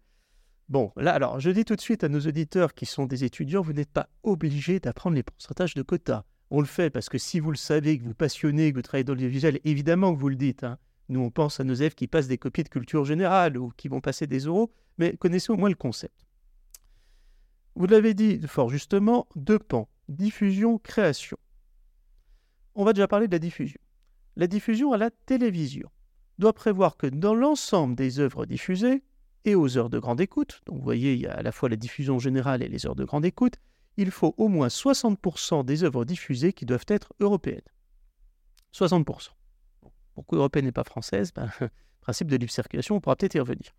Bon, 0.68 0.92
là, 0.96 1.12
alors, 1.12 1.40
je 1.40 1.50
dis 1.50 1.64
tout 1.64 1.76
de 1.76 1.80
suite 1.80 2.04
à 2.04 2.08
nos 2.08 2.20
auditeurs 2.20 2.72
qui 2.72 2.86
sont 2.86 3.04
des 3.04 3.24
étudiants, 3.24 3.60
vous 3.60 3.74
n'êtes 3.74 3.90
pas 3.90 4.08
obligés 4.22 4.80
d'apprendre 4.80 5.16
les 5.16 5.22
pourcentages 5.22 5.74
de 5.74 5.82
quotas. 5.82 6.24
On 6.50 6.60
le 6.60 6.66
fait 6.66 6.90
parce 6.90 7.08
que 7.08 7.18
si 7.18 7.40
vous 7.40 7.50
le 7.50 7.56
savez, 7.56 7.98
que 7.98 8.04
vous 8.04 8.14
passionnez, 8.14 8.70
que 8.70 8.76
vous 8.76 8.82
travaillez 8.82 9.04
dans 9.04 9.12
l'audiovisuel, 9.12 9.60
évidemment 9.64 10.14
que 10.14 10.20
vous 10.20 10.28
le 10.28 10.36
dites. 10.36 10.64
Hein. 10.64 10.78
Nous, 11.08 11.20
on 11.20 11.30
pense 11.30 11.60
à 11.60 11.64
nos 11.64 11.74
élèves 11.74 11.94
qui 11.94 12.06
passent 12.06 12.28
des 12.28 12.38
copies 12.38 12.64
de 12.64 12.68
culture 12.68 13.04
générale 13.04 13.58
ou 13.58 13.72
qui 13.76 13.88
vont 13.88 14.00
passer 14.00 14.26
des 14.26 14.40
euros, 14.40 14.72
mais 14.96 15.16
connaissez 15.16 15.52
au 15.52 15.56
moins 15.56 15.68
le 15.68 15.74
concept. 15.74 16.26
Vous 17.74 17.86
l'avez 17.86 18.14
dit 18.14 18.40
fort 18.46 18.70
justement, 18.70 19.26
deux 19.36 19.58
pans, 19.58 19.88
diffusion, 20.08 20.78
création. 20.78 21.36
On 22.74 22.84
va 22.84 22.92
déjà 22.92 23.08
parler 23.08 23.26
de 23.26 23.32
la 23.32 23.38
diffusion. 23.38 23.80
La 24.36 24.46
diffusion 24.46 24.92
à 24.92 24.96
la 24.96 25.10
télévision 25.10 25.90
doit 26.38 26.52
prévoir 26.52 26.96
que 26.96 27.06
dans 27.06 27.34
l'ensemble 27.34 27.94
des 27.94 28.20
œuvres 28.20 28.46
diffusées 28.46 29.02
et 29.44 29.54
aux 29.54 29.76
heures 29.76 29.90
de 29.90 29.98
grande 29.98 30.20
écoute, 30.20 30.62
donc 30.66 30.78
vous 30.78 30.84
voyez, 30.84 31.14
il 31.14 31.20
y 31.20 31.26
a 31.26 31.34
à 31.34 31.42
la 31.42 31.52
fois 31.52 31.68
la 31.68 31.76
diffusion 31.76 32.18
générale 32.18 32.62
et 32.62 32.68
les 32.68 32.86
heures 32.86 32.96
de 32.96 33.04
grande 33.04 33.24
écoute, 33.24 33.54
il 33.96 34.10
faut 34.10 34.34
au 34.38 34.48
moins 34.48 34.68
60% 34.68 35.64
des 35.64 35.84
œuvres 35.84 36.04
diffusées 36.04 36.52
qui 36.52 36.66
doivent 36.66 36.86
être 36.88 37.12
européennes. 37.20 37.62
60%. 38.74 39.28
Pourquoi 40.14 40.38
européenne 40.38 40.66
et 40.66 40.72
pas 40.72 40.84
française 40.84 41.32
ben, 41.34 41.50
Principe 42.00 42.28
de 42.28 42.36
libre 42.36 42.52
circulation, 42.52 42.96
on 42.96 43.00
pourra 43.00 43.16
peut-être 43.16 43.34
y 43.34 43.40
revenir. 43.40 43.74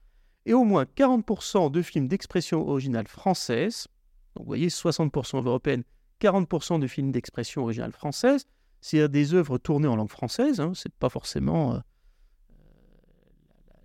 Et 0.46 0.54
au 0.54 0.64
moins 0.64 0.84
40% 0.84 1.72
de 1.72 1.82
films 1.82 2.08
d'expression 2.08 2.68
originale 2.68 3.08
française, 3.08 3.88
donc 4.36 4.46
vous 4.46 4.50
voyez, 4.50 4.68
60% 4.68 5.46
européennes, 5.46 5.84
40% 6.22 6.80
de 6.80 6.88
films 6.88 7.12
d'expression 7.12 7.64
originale 7.64 7.92
française, 7.92 8.46
c'est-à-dire 8.82 9.10
des 9.10 9.34
œuvres 9.34 9.58
tournées 9.58 9.88
en 9.88 9.96
langue 9.96 10.10
française, 10.10 10.60
hein, 10.60 10.74
c'est 10.76 10.94
pas 10.94 11.10
forcément 11.10 11.76
euh, 11.76 11.80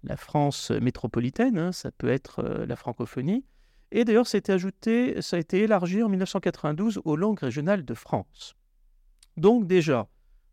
la 0.02 0.16
France 0.16 0.70
métropolitaine, 0.70 1.58
hein, 1.58 1.72
ça 1.72 1.90
peut 1.90 2.08
être 2.08 2.40
euh, 2.40 2.66
la 2.66 2.76
francophonie. 2.76 3.44
Et 3.92 4.04
d'ailleurs, 4.04 4.26
ça 4.26 4.36
a 4.36 4.38
été 4.38 4.52
ajouté, 4.52 5.20
ça 5.20 5.36
a 5.36 5.40
été 5.40 5.60
élargi 5.60 6.02
en 6.02 6.08
1992 6.08 7.00
aux 7.04 7.16
langues 7.16 7.40
régionales 7.40 7.84
de 7.84 7.94
France. 7.94 8.54
Donc 9.36 9.66
déjà, 9.66 10.08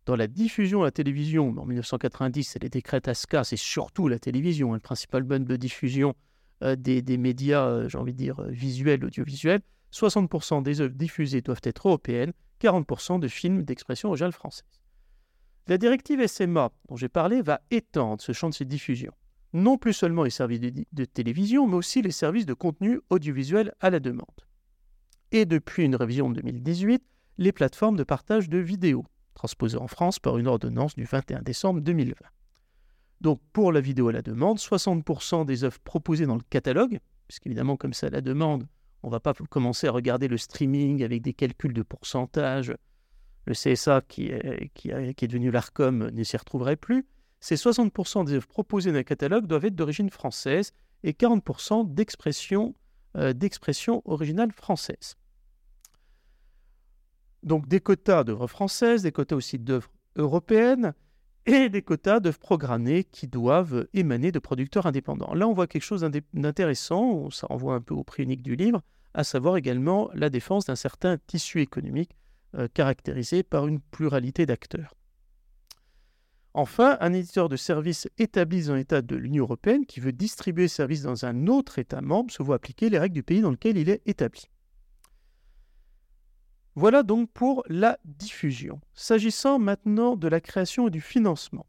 Dans 0.06 0.16
la 0.16 0.28
diffusion 0.28 0.84
à 0.84 0.86
la 0.86 0.92
télévision, 0.92 1.50
en 1.58 1.66
1990, 1.66 2.44
c'est 2.44 2.64
les 2.64 2.70
décrets 2.70 3.02
TASCA, 3.02 3.44
c'est 3.44 3.58
surtout 3.58 4.08
la 4.08 4.20
télévision, 4.20 4.72
hein, 4.72 4.76
le 4.76 4.80
principal 4.80 5.26
mode 5.26 5.44
de 5.44 5.58
diffusion 5.58 6.16
euh, 6.64 6.78
des, 6.78 7.18
médias, 7.18 7.68
euh, 7.68 7.90
j'ai 7.90 7.98
envie 7.98 8.14
de 8.14 8.18
dire, 8.18 8.42
visuels, 8.44 9.04
audiovisuels. 9.04 9.62
60% 9.92 10.64
des 10.64 10.80
œuvres 10.80 10.96
diffusées 10.96 11.42
doivent 11.42 11.62
être 11.64 11.88
européennes, 11.88 12.32
40% 12.62 13.20
de 13.20 13.28
films 13.28 13.64
d'expression 13.64 14.10
originale 14.10 14.32
française. 14.32 14.82
La 15.68 15.78
directive 15.78 16.26
SMA 16.26 16.72
dont 16.88 16.96
j'ai 16.96 17.10
parlé 17.10 17.42
va 17.42 17.60
étendre 17.72 18.22
ce 18.22 18.32
champ 18.32 18.50
de 18.50 18.54
cette 18.54 18.70
diffusion. 18.70 19.12
Non 19.58 19.80
plus 19.80 19.94
seulement 19.94 20.22
les 20.22 20.30
services 20.30 20.60
de, 20.62 21.06
télévision, 21.06 21.66
mais 21.66 21.78
aussi 21.78 22.04
les 22.04 22.12
services 22.12 22.46
de 22.46 22.54
contenu 22.54 23.00
audiovisuel 23.10 23.74
à 23.80 23.90
la 23.90 24.00
demande. 24.00 24.46
Et 25.32 25.46
depuis 25.46 25.84
une 25.84 25.96
révision 25.96 26.30
de 26.30 26.36
2018, 26.36 27.04
les 27.40 27.52
plateformes 27.52 27.96
de 27.96 28.04
partage 28.04 28.50
de 28.50 28.60
vidéos, 28.60 29.04
transposées 29.34 29.80
en 29.80 29.88
France 29.88 30.20
par 30.20 30.38
une 30.38 30.46
ordonnance 30.46 30.94
du 30.94 31.06
21 31.06 31.42
décembre 31.42 31.82
2020. 31.82 32.14
Donc 33.20 33.42
pour 33.52 33.72
la 33.72 33.82
vidéo 33.82 34.10
à 34.10 34.12
la 34.12 34.22
demande, 34.22 34.60
60% 34.60 35.44
des 35.48 35.64
œuvres 35.64 35.80
proposées 35.80 36.28
dans 36.28 36.36
le 36.36 36.44
catalogue, 36.52 37.00
puisqu'évidemment 37.28 37.78
comme 37.78 37.94
ça 37.94 38.12
la 38.12 38.22
demande, 38.22 38.68
on 39.02 39.08
ne 39.08 39.12
va 39.12 39.20
pas 39.20 39.34
commencer 39.50 39.88
à 39.88 39.92
regarder 39.92 40.28
le 40.28 40.38
streaming 40.38 41.04
avec 41.04 41.24
des 41.24 41.34
calculs 41.34 41.74
de 41.74 41.82
pourcentage. 41.82 42.76
Le 43.46 43.54
CSA 43.56 44.02
qui, 44.08 44.28
est 44.28 45.28
devenu 45.28 45.50
l'ARCOM 45.50 46.12
ne 46.12 46.24
s'y 46.24 46.38
retrouverait 46.38 46.76
plus. 46.76 47.08
Ces 47.40 47.56
60% 47.56 48.26
des 48.26 48.34
œuvres 48.34 48.48
proposées 48.48 48.92
dans 48.92 48.98
le 48.98 49.04
catalogue 49.04 49.48
doivent 49.48 49.66
être 49.66 49.76
d'origine 49.76 50.10
française 50.10 50.72
et 51.04 51.14
40% 51.14 51.94
d'expression 51.94 52.76
euh, 53.16 53.34
d'expression 53.34 54.02
originale 54.06 54.52
française. 54.52 55.16
Donc 57.42 57.68
des 57.68 57.80
quotas 57.80 58.24
d'œuvres 58.24 58.48
françaises, 58.48 59.04
des 59.04 59.12
quotas 59.12 59.36
aussi 59.36 59.58
d'œuvres 59.58 59.90
européennes 60.18 60.94
et 61.46 61.70
des 61.70 61.82
quotas 61.82 62.20
d'œuvres 62.20 62.38
programmées 62.38 63.06
qui 63.06 63.28
doivent 63.28 63.88
émaner 63.94 64.32
de 64.32 64.40
producteurs 64.40 64.86
indépendants. 64.86 65.34
Là, 65.34 65.48
on 65.48 65.54
voit 65.54 65.68
quelque 65.68 65.84
chose 65.84 66.06
d'intéressant, 66.34 67.30
ça 67.32 67.48
renvoie 67.48 67.76
un 67.76 67.82
peu 67.82 67.94
au 67.94 68.04
prix 68.04 68.24
unique 68.24 68.44
du 68.44 68.56
livre, 68.56 68.82
à 69.14 69.24
savoir 69.24 69.56
également 69.56 70.10
la 70.14 70.30
défense 70.30 70.66
d'un 70.66 70.76
certain 70.76 71.18
tissu 71.26 71.62
économique 71.62 72.12
euh, 72.56 72.68
caractérisé 72.74 73.42
par 73.44 73.68
une 73.68 73.80
pluralité 73.80 74.46
d'acteurs. 74.46 74.97
Enfin, 76.58 76.98
un 77.02 77.14
éditeur 77.14 77.50
de 77.50 77.56
services 77.56 78.10
établi 78.18 78.66
dans 78.66 78.74
l'État 78.74 79.04
de 79.04 79.16
l'Union 79.16 79.44
européenne 79.44 79.86
qui 79.86 80.00
veut 80.00 80.12
distribuer 80.12 80.68
ce 80.68 80.78
service 80.78 81.04
dans 81.04 81.24
un 81.24 81.46
autre 81.46 81.78
État 81.78 82.02
membre 82.02 82.32
se 82.32 82.42
voit 82.42 82.56
appliquer 82.56 82.90
les 82.90 82.98
règles 82.98 83.14
du 83.14 83.22
pays 83.22 83.42
dans 83.42 83.52
lequel 83.52 83.78
il 83.78 83.90
est 83.90 84.02
établi. 84.08 84.50
Voilà 86.74 87.04
donc 87.04 87.30
pour 87.32 87.64
la 87.68 88.00
diffusion. 88.06 88.82
S'agissant 88.96 89.60
maintenant 89.60 90.16
de 90.16 90.28
la 90.28 90.42
création 90.42 90.88
et 90.88 90.90
du 90.90 91.00
financement. 91.00 91.68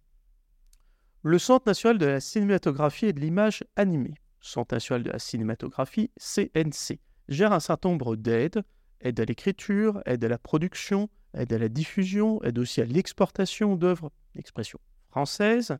Le 1.22 1.38
Centre 1.38 1.66
national 1.66 1.98
de 1.98 2.06
la 2.06 2.20
cinématographie 2.20 3.06
et 3.08 3.12
de 3.12 3.20
l'image 3.20 3.64
animée, 3.76 4.14
Centre 4.40 4.74
national 4.74 5.02
de 5.02 5.10
la 5.10 5.18
cinématographie, 5.18 6.10
CNC, 6.16 6.98
gère 7.28 7.52
un 7.52 7.60
certain 7.60 7.90
nombre 7.90 8.16
d'aides, 8.16 8.62
aide 9.02 9.20
à 9.20 9.26
l'écriture, 9.26 10.00
aide 10.06 10.24
à 10.24 10.28
la 10.28 10.38
production, 10.38 11.10
aide 11.34 11.52
à 11.52 11.58
la 11.58 11.68
diffusion, 11.68 12.42
aide 12.42 12.58
aussi 12.58 12.80
à 12.80 12.84
l'exportation 12.84 13.76
d'œuvres 13.76 14.10
d'expression 14.34 14.78
française, 15.10 15.78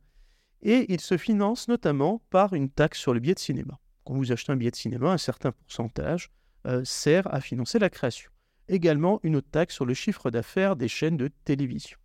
et 0.62 0.92
il 0.92 1.00
se 1.00 1.16
finance 1.16 1.68
notamment 1.68 2.22
par 2.30 2.54
une 2.54 2.70
taxe 2.70 2.98
sur 2.98 3.14
le 3.14 3.20
billet 3.20 3.34
de 3.34 3.38
cinéma. 3.38 3.78
Quand 4.04 4.14
vous 4.14 4.32
achetez 4.32 4.52
un 4.52 4.56
billet 4.56 4.70
de 4.70 4.76
cinéma, 4.76 5.12
un 5.12 5.18
certain 5.18 5.52
pourcentage 5.52 6.30
euh, 6.66 6.84
sert 6.84 7.32
à 7.32 7.40
financer 7.40 7.78
la 7.78 7.90
création 7.90 8.30
également 8.68 9.20
une 9.22 9.36
autre 9.36 9.50
taxe 9.50 9.74
sur 9.74 9.86
le 9.86 9.94
chiffre 9.94 10.30
d'affaires 10.30 10.76
des 10.76 10.88
chaînes 10.88 11.16
de 11.16 11.28
télévision. 11.44 11.98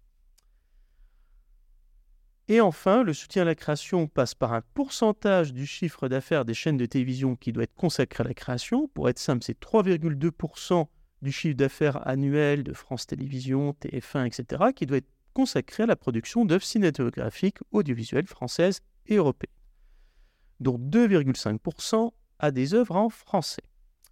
Et 2.50 2.60
enfin, 2.60 3.04
le 3.04 3.14
soutien 3.14 3.44
à 3.44 3.46
la 3.46 3.56
création 3.56 4.08
passe 4.08 4.36
par 4.36 4.52
un 4.54 4.62
pourcentage 4.74 5.54
du 5.54 5.66
chiffre 5.66 6.10
d'affaires 6.10 6.44
des 6.44 6.54
chaînes 6.54 6.78
de 6.78 6.86
télévision 6.86 7.36
qui 7.38 7.54
doit 7.54 7.64
être 7.64 7.76
consacré 7.76 8.24
à 8.24 8.28
la 8.28 8.34
création. 8.34 8.90
Pour 8.90 9.08
être 9.08 9.20
simple, 9.20 9.44
c'est 9.44 9.60
3,2% 9.60 10.88
du 11.24 11.32
chiffre 11.32 11.56
d'affaires 11.56 12.08
annuel 12.08 12.64
de 12.64 12.74
France 12.74 13.08
Télévisions, 13.08 13.76
TF1, 13.82 14.28
etc., 14.28 14.66
qui 14.76 14.86
doit 14.86 14.98
être 14.98 15.10
consacré 15.34 15.84
à 15.84 15.86
la 15.88 15.96
production 15.96 16.46
d'œuvres 16.46 16.64
cinématographiques 16.64 17.58
audiovisuelles 17.72 18.28
françaises 18.28 18.82
et 19.08 19.16
européennes. 19.16 19.50
dont 20.60 20.78
2,5% 20.78 22.12
à 22.40 22.52
des 22.52 22.74
œuvres 22.74 22.96
en 22.96 23.10
français 23.10 23.64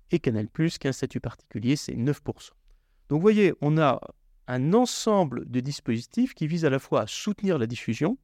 et 0.10 0.20
Canal+, 0.20 0.48
qui 0.50 0.88
a 0.88 0.90
un 0.90 0.94
statut 0.94 1.20
particulier, 1.20 1.76
c'est 1.76 1.94
9%. 1.94 2.16
Donc 3.10 3.20
vous 3.20 3.22
voyez, 3.22 3.54
on 3.62 3.78
a 3.78 4.02
un 4.48 4.74
ensemble 4.74 5.50
de 5.50 5.60
dispositifs 5.60 6.34
qui 6.34 6.48
visent 6.48 6.66
à 6.66 6.70
la 6.70 6.80
fois 6.80 7.02
à 7.02 7.08
soutenir 7.08 7.58
la 7.58 7.68
diffusion, 7.68 8.18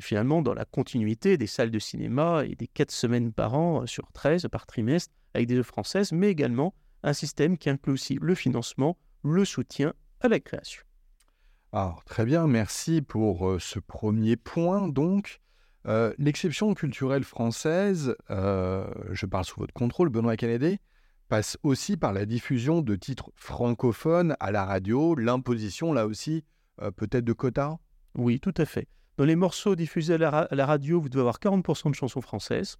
finalement 0.00 0.40
dans 0.40 0.54
la 0.54 0.64
continuité 0.64 1.36
des 1.36 1.46
salles 1.46 1.70
de 1.70 1.78
cinéma 1.78 2.44
et 2.46 2.54
des 2.54 2.66
4 2.66 2.90
semaines 2.90 3.32
par 3.32 3.54
an 3.54 3.82
euh, 3.82 3.86
sur 3.86 4.10
13 4.12 4.48
par 4.50 4.66
trimestre 4.66 5.12
avec 5.34 5.46
des 5.46 5.56
œuvres 5.56 5.66
françaises, 5.66 6.12
mais 6.12 6.30
également 6.30 6.74
un 7.04 7.12
système 7.12 7.56
qui 7.56 7.70
inclut 7.70 7.92
aussi 7.92 8.18
le 8.20 8.34
financement, 8.34 8.98
le 9.22 9.44
soutien 9.44 9.94
à 10.20 10.28
la 10.28 10.40
création. 10.40 10.82
Alors, 11.72 12.04
très 12.04 12.24
bien, 12.24 12.46
merci 12.46 13.02
pour 13.02 13.48
euh, 13.48 13.58
ce 13.60 13.78
premier 13.78 14.36
point. 14.36 14.88
Donc, 14.88 15.40
euh, 15.86 16.12
l'exception 16.18 16.74
culturelle 16.74 17.24
française, 17.24 18.16
je 18.28 19.26
parle 19.26 19.44
sous 19.44 19.60
votre 19.60 19.74
contrôle, 19.74 20.08
Benoît 20.08 20.36
Kennedy, 20.36 20.78
passe 21.28 21.58
aussi 21.62 21.96
par 21.96 22.12
la 22.12 22.26
diffusion 22.26 22.80
de 22.80 22.96
titres 22.96 23.30
francophones 23.34 24.36
à 24.40 24.50
la 24.50 24.64
radio, 24.64 25.14
l'imposition 25.14 25.92
là 25.92 26.06
aussi 26.06 26.44
euh, 26.82 26.90
peut-être 26.90 27.24
de 27.24 27.32
quotas? 27.32 27.76
Oui, 28.14 28.40
tout 28.40 28.54
à 28.56 28.64
fait. 28.64 28.88
Dans 29.16 29.24
les 29.24 29.36
morceaux 29.36 29.76
diffusés 29.76 30.14
à 30.14 30.48
la, 30.50 30.66
radio, 30.66 31.00
vous 31.00 31.08
devez 31.08 31.20
avoir 31.20 31.38
40% 31.38 31.90
de 31.90 31.94
chansons 31.94 32.20
françaises. 32.20 32.76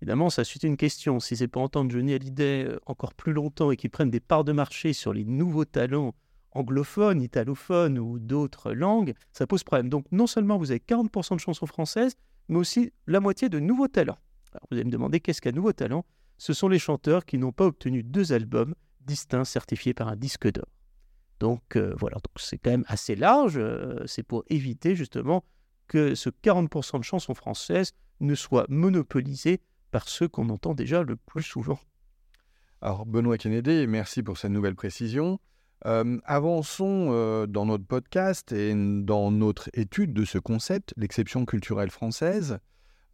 Évidemment, 0.00 0.30
ça 0.30 0.44
suscite 0.44 0.62
une 0.64 0.76
question. 0.76 1.18
Si 1.18 1.36
c'est 1.36 1.48
pour 1.48 1.62
entendre 1.62 1.90
Johnny 1.90 2.14
Hallyday 2.14 2.64
euh, 2.64 2.78
encore 2.86 3.14
plus 3.14 3.32
longtemps 3.32 3.70
et 3.70 3.76
qu'ils 3.76 3.90
prennent 3.90 4.10
des 4.10 4.20
parts 4.20 4.44
de 4.44 4.52
marché 4.52 4.92
sur 4.92 5.12
les 5.12 5.24
nouveaux 5.24 5.64
talents 5.64 6.14
anglophones, 6.52 7.20
italophones 7.20 7.98
ou 7.98 8.18
d'autres 8.18 8.72
langues, 8.72 9.14
ça 9.32 9.46
pose 9.46 9.64
problème. 9.64 9.88
Donc 9.88 10.06
non 10.12 10.26
seulement 10.26 10.56
vous 10.56 10.70
avez 10.70 10.80
40% 10.80 11.34
de 11.34 11.40
chansons 11.40 11.66
françaises, 11.66 12.14
mais 12.48 12.58
aussi 12.58 12.92
la 13.06 13.20
moitié 13.20 13.48
de 13.48 13.58
nouveaux 13.58 13.88
talents. 13.88 14.18
Alors, 14.52 14.66
vous 14.70 14.76
allez 14.76 14.84
me 14.84 14.90
demander 14.90 15.20
qu'est-ce 15.20 15.42
qu'un 15.42 15.52
nouveau 15.52 15.72
talent? 15.72 16.04
Ce 16.38 16.52
sont 16.52 16.68
les 16.68 16.78
chanteurs 16.78 17.26
qui 17.26 17.36
n'ont 17.36 17.52
pas 17.52 17.66
obtenu 17.66 18.02
deux 18.02 18.32
albums 18.32 18.74
distincts 19.00 19.44
certifiés 19.44 19.94
par 19.94 20.08
un 20.08 20.16
disque 20.16 20.50
d'or. 20.50 20.66
Donc 21.40 21.76
euh, 21.76 21.94
voilà, 21.98 22.18
c'est 22.36 22.58
quand 22.58 22.70
même 22.70 22.84
assez 22.88 23.14
large, 23.14 23.56
euh, 23.56 24.02
c'est 24.06 24.22
pour 24.22 24.44
éviter 24.48 24.96
justement 24.96 25.44
que 25.86 26.14
ce 26.14 26.30
40% 26.30 26.98
de 26.98 27.04
chansons 27.04 27.34
françaises 27.34 27.92
ne 28.20 28.34
soit 28.34 28.66
monopolisé 28.68 29.60
par 29.90 30.08
ceux 30.08 30.28
qu'on 30.28 30.48
entend 30.48 30.74
déjà 30.74 31.02
le 31.02 31.16
plus 31.16 31.42
souvent. 31.42 31.78
Alors 32.80 33.06
Benoît 33.06 33.38
Kennedy, 33.38 33.86
merci 33.86 34.22
pour 34.22 34.38
cette 34.38 34.52
nouvelle 34.52 34.76
précision. 34.76 35.40
Euh, 35.86 36.18
avançons 36.24 37.46
dans 37.48 37.66
notre 37.66 37.86
podcast 37.86 38.52
et 38.52 38.74
dans 38.74 39.30
notre 39.30 39.70
étude 39.74 40.12
de 40.12 40.24
ce 40.24 40.38
concept, 40.38 40.94
l'exception 40.96 41.44
culturelle 41.44 41.90
française. 41.90 42.58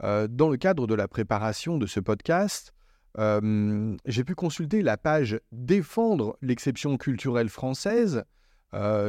dans 0.03 0.49
le 0.49 0.57
cadre 0.57 0.87
de 0.87 0.95
la 0.95 1.09
préparation 1.09 1.79
de 1.79 1.87
ce 1.87 2.01
podcast, 2.01 2.75
j'ai 3.17 4.25
pu 4.25 4.35
consulter 4.35 4.83
la 4.83 4.97
page 4.97 5.41
Défendre 5.53 6.37
l'exception 6.43 6.97
culturelle 6.97 7.49
française 7.49 8.25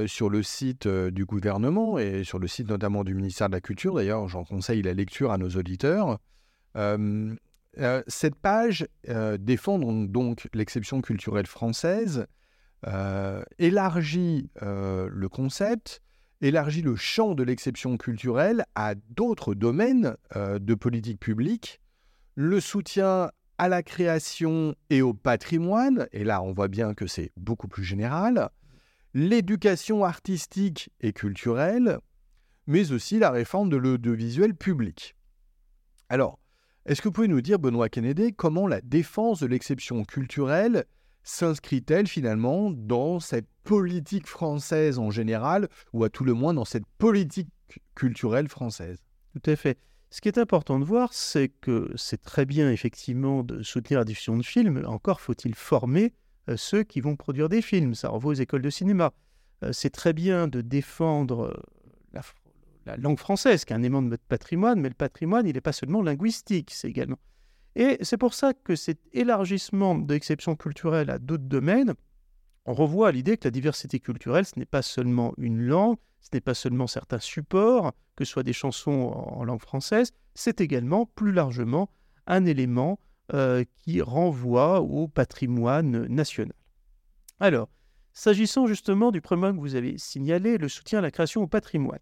sur 0.06 0.30
le 0.30 0.44
site 0.44 0.88
du 0.88 1.26
gouvernement 1.26 1.98
et 1.98 2.24
sur 2.24 2.40
le 2.40 2.48
site 2.48 2.70
notamment 2.70 3.04
du 3.04 3.14
ministère 3.14 3.50
de 3.50 3.56
la 3.56 3.62
Culture. 3.62 3.96
D'ailleurs, 3.96 4.28
j'en 4.28 4.44
conseille 4.44 4.84
la 4.84 4.94
lecture 4.94 5.32
à 5.32 5.38
nos 5.38 5.50
auditeurs. 5.50 6.20
Cette 8.08 8.36
page 8.36 8.88
Défendre 9.40 10.08
donc 10.08 10.48
l'exception 10.54 11.02
culturelle 11.02 11.48
française 11.48 12.28
élargit 13.60 14.50
le 14.62 15.28
concept, 15.28 16.02
élargit 16.42 16.82
le 16.82 16.96
champ 16.96 17.34
de 17.34 17.44
l'exception 17.44 17.98
culturelle 17.98 18.66
à 18.76 18.96
d'autres 18.96 19.56
domaines 19.56 20.16
de 20.36 20.76
politique 20.76 21.20
publique, 21.20 21.82
le 22.36 22.60
soutien 22.60 23.32
à 23.58 23.70
la 23.70 23.84
création 23.84 24.76
et 24.90 25.02
au 25.02 25.14
patrimoine, 25.14 26.08
et 26.12 26.26
là 26.26 26.42
on 26.42 26.52
voit 26.52 26.68
bien 26.68 26.94
que 26.94 27.08
c'est 27.08 27.32
beaucoup 27.38 27.70
plus 27.70 27.86
général, 27.86 28.50
l'éducation 29.14 30.04
artistique 30.04 30.90
et 31.00 31.14
culturelle, 31.14 32.00
mais 32.68 32.92
aussi 32.92 33.18
la 33.18 33.32
réforme 33.32 33.70
de 33.70 33.78
l'audiovisuel 33.78 34.56
public. 34.56 35.16
Alors, 36.10 36.40
est-ce 36.86 37.02
que 37.02 37.08
vous 37.08 37.14
pouvez 37.14 37.28
nous 37.28 37.42
dire, 37.42 37.58
Benoît 37.58 37.90
Kennedy, 37.90 38.34
comment 38.34 38.68
la 38.68 38.80
défense 38.82 39.40
de 39.40 39.48
l'exception 39.48 40.04
culturelle 40.04 40.86
s'inscrit-elle 41.24 42.08
finalement 42.08 42.70
dans 42.70 43.20
cette 43.20 43.48
politique 43.64 44.28
française 44.28 45.00
en 45.00 45.10
général, 45.10 45.68
ou 45.94 46.04
à 46.04 46.10
tout 46.10 46.24
le 46.24 46.34
moins 46.34 46.54
dans 46.54 46.66
cette 46.66 46.86
politique 47.00 47.50
culturelle 47.96 48.48
française? 48.48 49.04
Tout 49.34 49.50
à 49.50 49.56
fait. 49.56 49.80
Ce 50.12 50.22
qui 50.22 50.28
est 50.28 50.38
important 50.38 50.80
de 50.80 50.86
voir, 50.86 51.12
c'est 51.12 51.50
que 51.50 51.92
c'est 51.96 52.22
très 52.22 52.46
bien 52.46 52.72
effectivement 52.72 53.44
de 53.44 53.64
soutenir 53.64 54.00
la 54.00 54.06
diffusion 54.06 54.38
de 54.38 54.44
films, 54.44 54.84
encore 54.86 55.20
faut-il 55.20 55.56
former 55.56 56.14
euh, 56.50 56.56
ceux 56.56 56.84
qui 56.84 57.02
vont 57.02 57.16
produire 57.16 57.50
des 57.50 57.64
films, 57.64 57.96
ça 57.96 58.10
renvoie 58.10 58.32
aux 58.32 58.36
écoles 58.36 58.62
de 58.62 58.70
cinéma. 58.70 59.12
euh, 59.64 59.72
c'est 59.74 59.90
très 59.90 60.14
bien 60.14 60.48
de 60.48 60.62
défendre 60.62 61.60
la, 62.14 62.22
la, 62.86 62.98
langue 62.98 63.20
française, 63.20 63.66
qui 63.66 63.74
est 63.74 63.76
un 63.76 63.80
élément 63.80 64.02
de 64.02 64.10
notre 64.10 64.24
patrimoine, 64.24 64.80
mais 64.80 64.90
le 64.90 64.96
patrimoine, 64.96 65.48
il 65.48 65.54
n'est 65.54 65.62
pas 65.62 65.74
seulement 65.74 66.02
linguistique, 66.02 66.72
c'est 66.72 66.90
également. 66.90 67.20
Et 67.76 67.98
c'est 68.02 68.18
pour 68.18 68.34
ça 68.34 68.54
que 68.54 68.76
cet 68.76 69.00
élargissement 69.12 69.96
de 69.96 70.14
l'exception 70.14 70.56
culturelle 70.56 71.10
à 71.10 71.20
d'autres 71.20 71.44
domaines, 71.44 71.94
on 72.66 72.74
revoit 72.74 73.10
à 73.10 73.12
l'idée 73.12 73.38
que 73.38 73.48
la 73.48 73.52
diversité 73.52 74.00
culturelle, 74.00 74.46
ce 74.46 74.58
n'est 74.58 74.66
pas 74.66 74.82
seulement 74.82 75.34
une 75.38 75.62
langue, 75.62 75.98
ce 76.22 76.30
n'est 76.34 76.42
pas 76.42 76.54
seulement 76.54 76.88
certains 76.88 77.20
supports, 77.20 77.92
que 78.16 78.26
ce 78.26 78.32
soit 78.32 78.44
des 78.44 78.54
chansons 78.54 78.92
en 78.92 79.44
langue 79.44 79.62
française, 79.62 80.12
c'est 80.34 80.62
également 80.62 81.06
plus 81.06 81.32
largement 81.32 81.90
un 82.28 82.46
élément 82.46 83.00
euh, 83.34 83.64
qui 83.78 84.02
renvoie 84.02 84.82
au 84.82 85.08
patrimoine 85.08 86.08
national. 86.08 86.56
Alors, 87.40 87.70
s'agissant 88.14 88.66
justement 88.66 89.12
du 89.12 89.22
premier 89.22 89.52
que 89.52 89.60
vous 89.60 89.76
avez 89.76 89.98
signalé, 89.98 90.58
le 90.58 90.70
soutien 90.70 91.00
à 91.00 91.02
la 91.02 91.12
création 91.12 91.44
au 91.44 91.48
patrimoine. 91.48 92.00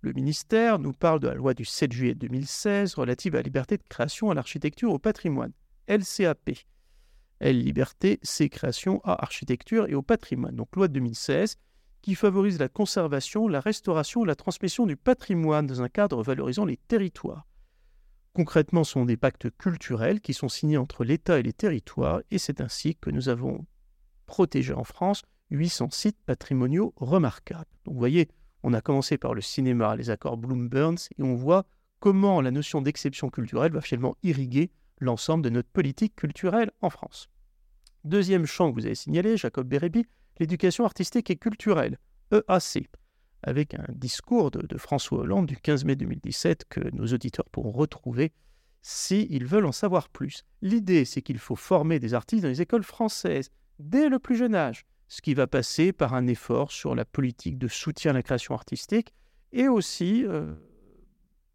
Le 0.00 0.12
ministère 0.12 0.78
nous 0.78 0.92
parle 0.92 1.18
de 1.18 1.26
la 1.26 1.34
loi 1.34 1.54
du 1.54 1.64
7 1.64 1.90
juillet 1.90 2.14
2016 2.14 2.94
relative 2.94 3.34
à 3.34 3.38
la 3.38 3.42
liberté 3.42 3.76
de 3.76 3.82
création 3.88 4.30
à 4.30 4.34
l'architecture 4.34 4.92
au 4.92 5.00
patrimoine, 5.00 5.52
LCAP. 5.88 6.50
L 7.40 7.58
liberté, 7.58 8.20
c'est 8.22 8.48
création 8.48 9.00
à 9.02 9.20
architecture 9.22 9.88
et 9.88 9.94
au 9.94 10.02
patrimoine. 10.02 10.54
Donc 10.54 10.76
loi 10.76 10.86
de 10.86 10.92
2016 10.92 11.56
qui 12.00 12.14
favorise 12.14 12.60
la 12.60 12.68
conservation, 12.68 13.48
la 13.48 13.58
restauration 13.58 14.24
et 14.24 14.28
la 14.28 14.36
transmission 14.36 14.86
du 14.86 14.96
patrimoine 14.96 15.66
dans 15.66 15.82
un 15.82 15.88
cadre 15.88 16.22
valorisant 16.22 16.64
les 16.64 16.76
territoires. 16.76 17.48
Concrètement, 18.34 18.84
ce 18.84 18.92
sont 18.92 19.04
des 19.04 19.16
pactes 19.16 19.50
culturels 19.56 20.20
qui 20.20 20.32
sont 20.32 20.48
signés 20.48 20.76
entre 20.76 21.02
l'État 21.02 21.40
et 21.40 21.42
les 21.42 21.52
territoires, 21.52 22.20
et 22.30 22.38
c'est 22.38 22.60
ainsi 22.60 22.94
que 22.94 23.10
nous 23.10 23.28
avons 23.28 23.66
protégé 24.26 24.72
en 24.72 24.84
France 24.84 25.22
800 25.50 25.90
sites 25.90 26.22
patrimoniaux 26.24 26.92
remarquables. 26.96 27.66
Donc 27.84 27.94
vous 27.94 28.00
voyez, 28.00 28.28
on 28.62 28.72
a 28.72 28.80
commencé 28.80 29.18
par 29.18 29.34
le 29.34 29.40
cinéma, 29.40 29.96
les 29.96 30.10
accords 30.10 30.36
Bloom-Burns, 30.36 31.08
et 31.18 31.22
on 31.22 31.34
voit 31.34 31.66
comment 32.00 32.40
la 32.40 32.50
notion 32.50 32.80
d'exception 32.80 33.30
culturelle 33.30 33.72
va 33.72 33.80
finalement 33.80 34.16
irriguer 34.22 34.70
l'ensemble 35.00 35.44
de 35.44 35.50
notre 35.50 35.68
politique 35.68 36.16
culturelle 36.16 36.70
en 36.80 36.90
France. 36.90 37.28
Deuxième 38.04 38.46
champ 38.46 38.70
que 38.70 38.80
vous 38.80 38.86
avez 38.86 38.94
signalé, 38.94 39.36
Jacob 39.36 39.68
Bérébi, 39.68 40.06
l'éducation 40.38 40.84
artistique 40.84 41.30
et 41.30 41.36
culturelle, 41.36 41.98
EAC, 42.32 42.88
avec 43.42 43.74
un 43.74 43.86
discours 43.90 44.50
de, 44.50 44.78
François 44.78 45.20
Hollande 45.20 45.46
du 45.46 45.56
15 45.56 45.84
mai 45.84 45.96
2017 45.96 46.64
que 46.68 46.80
nos 46.94 47.06
auditeurs 47.06 47.48
pourront 47.50 47.72
retrouver 47.72 48.32
s'ils 48.82 49.46
veulent 49.46 49.66
en 49.66 49.72
savoir 49.72 50.08
plus. 50.08 50.44
L'idée, 50.62 51.04
c'est 51.04 51.22
qu'il 51.22 51.38
faut 51.38 51.56
former 51.56 51.98
des 51.98 52.14
artistes 52.14 52.42
dans 52.42 52.48
les 52.48 52.62
écoles 52.62 52.84
françaises 52.84 53.50
dès 53.78 54.08
le 54.08 54.18
plus 54.18 54.36
jeune 54.36 54.54
âge, 54.54 54.86
ce 55.08 55.22
qui 55.22 55.34
va 55.34 55.46
passer 55.46 55.92
par 55.92 56.14
un 56.14 56.26
effort 56.26 56.70
sur 56.70 56.94
la 56.94 57.04
politique 57.04 57.58
de 57.58 57.66
soutien 57.66 58.10
à 58.10 58.14
la 58.14 58.22
création 58.22 58.54
artistique 58.54 59.14
et 59.52 59.68
aussi 59.68 60.24
euh, 60.26 60.54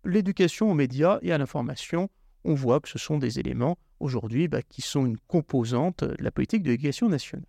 l'éducation 0.03 0.71
aux 0.71 0.73
médias 0.73 1.19
et 1.21 1.31
à 1.31 1.37
l'information. 1.37 2.09
On 2.43 2.55
voit 2.55 2.79
que 2.79 2.89
ce 2.89 2.97
sont 2.97 3.19
des 3.19 3.39
éléments 3.39 3.77
aujourd'hui 3.99 4.47
bah, 4.47 4.63
qui 4.63 4.81
sont 4.81 5.05
une 5.05 5.17
composante 5.17 6.03
de 6.03 6.21
la 6.21 6.31
politique 6.31 6.63
de 6.63 6.71
l'éducation 6.71 7.07
nationale. 7.07 7.45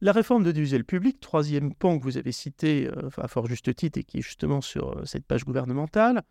La 0.00 0.12
réforme 0.12 0.44
de 0.44 0.48
l'audiovisuel 0.48 0.84
public, 0.84 1.20
troisième 1.20 1.74
pan 1.74 1.98
que 1.98 2.04
vous 2.04 2.16
avez 2.16 2.32
cité 2.32 2.88
euh, 2.88 3.10
à 3.18 3.28
fort 3.28 3.46
juste 3.46 3.74
titre 3.74 3.98
et 3.98 4.04
qui 4.04 4.18
est 4.18 4.22
justement 4.22 4.60
sur 4.60 4.96
euh, 4.96 5.04
cette 5.04 5.26
page 5.26 5.44
gouvernementale, 5.44 6.22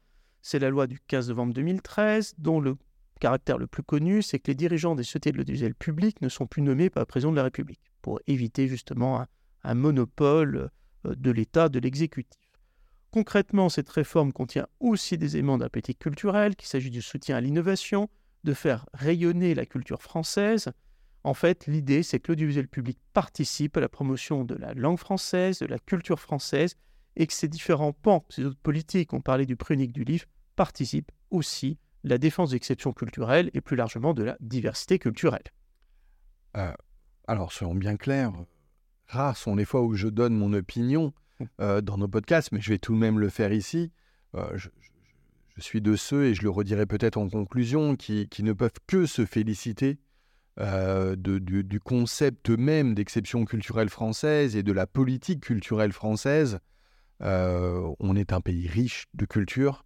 c'est 0.42 0.60
la 0.60 0.70
loi 0.70 0.88
du 0.88 1.00
15 1.08 1.28
novembre 1.30 1.54
2013 1.54 2.36
dont 2.38 2.62
le 2.62 2.78
caractère 3.20 3.58
le 3.58 3.68
plus 3.68 3.84
connu, 3.84 4.22
c'est 4.22 4.40
que 4.40 4.48
les 4.50 4.56
dirigeants 4.56 4.96
des 4.96 5.04
sociétés 5.04 5.34
de 5.34 5.38
l'audiovisuel 5.38 5.76
public 5.76 6.22
ne 6.22 6.30
sont 6.30 6.48
plus 6.48 6.62
nommés 6.62 6.90
par 6.90 7.02
le 7.02 7.06
président 7.06 7.32
de 7.32 7.36
la 7.36 7.44
République 7.44 7.89
pour 8.02 8.20
éviter 8.28 8.68
justement 8.68 9.26
un, 9.64 9.76
monopole 9.76 10.70
euh, 11.06 11.16
de 11.16 11.32
l'État, 11.32 11.70
de 11.70 11.80
l'exécutif. 11.80 12.42
Concrètement, 13.12 13.70
cette 13.70 13.90
réforme 13.90 14.32
contient 14.32 14.68
aussi 14.80 15.18
des 15.18 15.36
éléments 15.36 15.58
politique 15.58 16.00
culturelle, 16.00 16.56
qu'il 16.56 16.68
s'agit 16.68 16.92
du 16.92 17.02
soutien 17.02 17.38
à 17.38 17.42
l'innovation, 17.42 18.10
de 18.44 18.54
faire 18.54 18.86
rayonner 18.94 19.56
la 19.56 19.66
culture 19.66 20.02
française, 20.02 20.72
en 21.24 21.34
fait, 21.34 21.68
l'idée, 21.68 22.04
c'est 22.04 22.20
que 22.20 22.32
l'audiovisuel 22.32 22.68
public 22.68 22.98
participe 23.14 23.78
à 23.78 23.82
la 23.82 23.90
promotion 23.90 24.46
de 24.46 24.56
la 24.56 24.74
langue 24.74 24.98
française, 24.98 25.60
de 25.60 25.66
la 25.66 25.80
culture 25.80 26.20
française, 26.20 26.76
et 27.16 27.28
que 27.28 27.34
ces 27.34 27.48
différents 27.48 27.92
pans, 27.92 28.26
ces 28.30 28.46
autres 28.46 28.60
politiques, 28.60 29.14
on 29.14 29.22
parlait 29.22 29.46
du 29.46 29.58
prix 29.58 29.74
unique 29.74 29.92
du 29.92 30.04
livre, 30.04 30.26
participent 30.56 31.12
aussi 31.30 31.78
à 32.06 32.10
la 32.10 32.18
défense 32.18 32.52
d'exceptions 32.52 32.94
culturelles 32.94 33.50
et 33.54 33.62
plus 33.62 33.76
largement 33.76 34.14
de 34.14 34.24
la 34.24 34.38
diversité 34.40 35.00
culturelle. 35.00 35.44
Euh, 36.56 36.72
alors, 37.30 37.52
soyons 37.52 37.76
bien 37.76 37.96
clairs, 37.96 38.34
rares 39.08 39.38
sont 39.38 39.56
les 39.56 39.66
fois 39.66 39.84
où 39.84 39.94
je 39.94 40.08
donne 40.08 40.36
mon 40.36 40.54
opinion 40.54 41.14
mmh. 41.40 41.46
euh, 41.62 41.82
dans 41.82 41.98
nos 41.98 42.08
podcasts, 42.08 42.52
mais 42.52 42.62
je 42.62 42.70
vais 42.70 42.80
tout 42.80 42.94
de 42.94 43.00
même 43.00 43.20
le 43.20 43.30
faire 43.30 43.54
ici. 43.54 43.92
Euh, 44.36 44.58
je, 44.58 44.70
suis 45.58 45.82
de 45.82 45.96
ceux, 45.96 46.26
et 46.26 46.34
je 46.34 46.44
le 46.44 46.50
redirai 46.50 46.86
peut-être 46.86 47.18
en 47.18 47.30
conclusion, 47.30 47.96
qui, 47.96 48.30
qui, 48.30 48.44
ne 48.44 48.54
peuvent 48.54 48.80
que 48.88 49.06
se 49.06 49.26
féliciter 49.26 50.00
euh, 50.60 51.16
du, 51.16 51.80
concept 51.80 52.50
même 52.50 52.96
d'exception 52.96 53.46
culturelle 53.46 53.90
française 53.90 54.56
et 54.56 54.64
de 54.64 54.72
la 54.72 54.88
politique 54.88 55.42
culturelle 55.42 55.92
française. 55.92 56.60
On 57.20 58.16
est 58.16 58.32
un 58.32 58.42
pays 58.42 58.68
riche 58.68 59.08
de 59.14 59.26
culture 59.26 59.84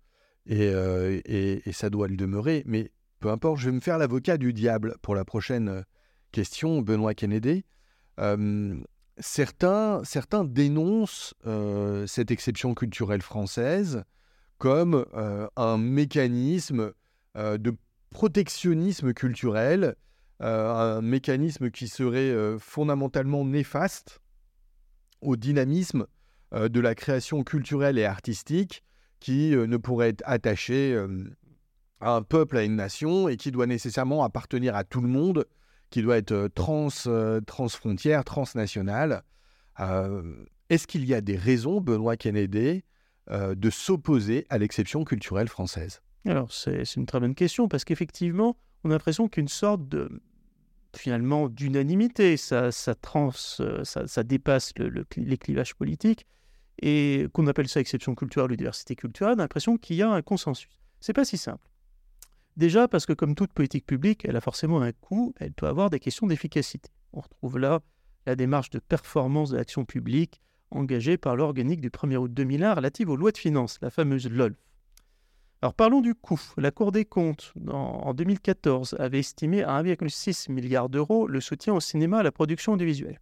euh, 0.51 1.21
et, 1.25 1.71
ça 1.71 1.89
doit 1.89 2.08
le 2.08 2.15
demeurer. 2.15 2.63
Mais 2.65 2.91
peu 3.19 3.29
importe, 3.29 3.60
je 3.60 3.69
vais 3.69 3.75
me 3.75 3.82
faire 3.82 3.97
l'avocat 3.97 4.38
du 4.38 4.53
diable 4.53 4.95
pour 5.01 5.15
la 5.15 5.25
prochaine 5.25 5.84
question, 6.34 6.82
Benoît 6.82 7.13
Kennedy. 7.13 7.63
certains, 9.19 10.04
certains 10.04 10.43
dénoncent 10.43 11.34
cette 12.08 12.32
exception 12.32 12.74
culturelle 12.74 13.22
française 13.22 14.04
comme 14.58 15.06
un 15.56 15.78
mécanisme 15.78 16.91
de 17.36 17.76
protectionnisme 18.10 19.13
culturel 19.13 19.96
euh, 20.43 20.98
un 20.98 21.02
mécanisme 21.02 21.72
qui 21.72 21.88
serait 21.88 22.17
euh, 22.19 22.58
fondamentalement 22.60 23.46
néfaste 23.46 24.19
au 25.22 25.38
dynamisme 25.38 26.06
euh, 26.54 26.67
de 26.67 26.82
la 26.82 26.96
création 26.96 27.43
culturelle 27.43 27.98
et 27.98 28.04
artistique 28.04 28.84
qui 29.22 29.52
ne 29.52 29.78
pourrait 29.78 30.10
être 30.10 30.24
à 32.02 32.13
un 32.13 32.22
peuple, 32.24 32.58
à 32.58 32.63
une 32.63 32.76
nation, 32.76 33.30
et 33.30 33.38
qui 33.38 33.52
doit 33.52 33.67
nécessairement 33.67 34.26
appartenir 34.26 34.76
à 34.76 34.84
tout 34.84 35.00
le 35.00 35.08
monde, 35.08 35.46
qui 35.93 36.01
doit 36.01 36.17
être 36.17 36.49
trans, 36.56 36.88
transfrontière, 37.45 38.23
transnationale. 38.23 39.21
Est-ce 39.77 40.88
qu'il 40.88 41.06
y 41.06 41.13
a 41.13 41.21
des 41.21 41.36
raisons, 41.36 41.82
Benoît 41.82 42.17
Kennedy, 42.17 42.84
de 43.29 43.69
s'opposer 43.69 44.47
à 44.49 44.58
l'exception 44.58 45.03
culturelle 45.03 45.47
française? 45.47 46.01
Alors, 46.25 46.51
c'est 46.51 46.95
une 46.95 47.06
très 47.06 47.19
bonne 47.19 47.36
question, 47.36 47.67
parce 47.67 47.86
qu'effectivement, 47.86 48.58
on 48.84 48.89
a 48.89 48.93
l'impression 48.93 49.27
qu'une 49.27 49.47
sorte 49.47 49.88
de 49.88 50.10
finalement 50.95 51.47
d'unanimité, 51.47 52.38
ça, 52.38 52.71
dépasse 54.23 54.73
le, 54.79 55.06
les 55.15 55.38
clivages 55.38 55.75
politiques, 55.75 56.25
et 56.82 57.27
qu'on 57.34 57.45
appelle 57.45 57.67
ça 57.67 57.79
exception 57.79 58.15
culturelle 58.15 58.51
ou 58.51 58.56
diversité 58.56 58.95
culturelle, 58.95 59.36
on 59.36 59.39
a 59.39 59.43
l'impression 59.43 59.77
qu'il 59.77 59.97
y 59.97 60.01
a 60.01 60.10
un 60.10 60.23
consensus. 60.23 60.71
C'est 61.01 61.13
pas 61.13 61.23
si 61.23 61.38
simple. 61.38 61.69
Déjà 62.55 62.87
parce 62.87 63.05
que 63.05 63.13
comme 63.13 63.35
toute 63.35 63.51
politique 63.51 63.85
publique, 63.85 64.25
elle 64.25 64.35
a 64.35 64.41
forcément 64.41 64.81
un 64.81 64.91
coût, 64.91 65.33
elle 65.39 65.53
peut 65.53 65.67
avoir 65.67 65.89
des 65.89 65.99
questions 65.99 66.27
d'efficacité. 66.27 66.91
On 67.13 67.21
retrouve 67.21 67.57
là 67.57 67.81
la 68.25 68.35
démarche 68.35 68.69
de 68.69 68.79
performance 68.79 69.49
de 69.49 69.57
l'action 69.57 69.85
publique 69.85 70.41
engagée 70.71 71.17
par 71.17 71.35
l'organique 71.35 71.81
du 71.81 71.89
1er 71.89 72.17
août 72.17 72.33
2001 72.33 72.75
relative 72.75 73.09
aux 73.09 73.15
lois 73.15 73.31
de 73.31 73.37
finances, 73.37 73.77
la 73.81 73.89
fameuse 73.89 74.29
LOLF. 74.29 74.55
Alors 75.61 75.73
parlons 75.73 76.01
du 76.01 76.13
coût. 76.13 76.41
La 76.57 76.71
Cour 76.71 76.91
des 76.91 77.05
comptes, 77.05 77.53
en 77.69 78.13
2014, 78.13 78.97
avait 78.99 79.19
estimé 79.19 79.63
à 79.63 79.81
1,6 79.81 80.51
milliard 80.51 80.89
d'euros 80.89 81.25
le 81.25 81.39
soutien 81.39 81.73
au 81.73 81.79
cinéma 81.79 82.19
à 82.19 82.23
la 82.23 82.33
production 82.33 82.73
audiovisuelle. 82.73 83.21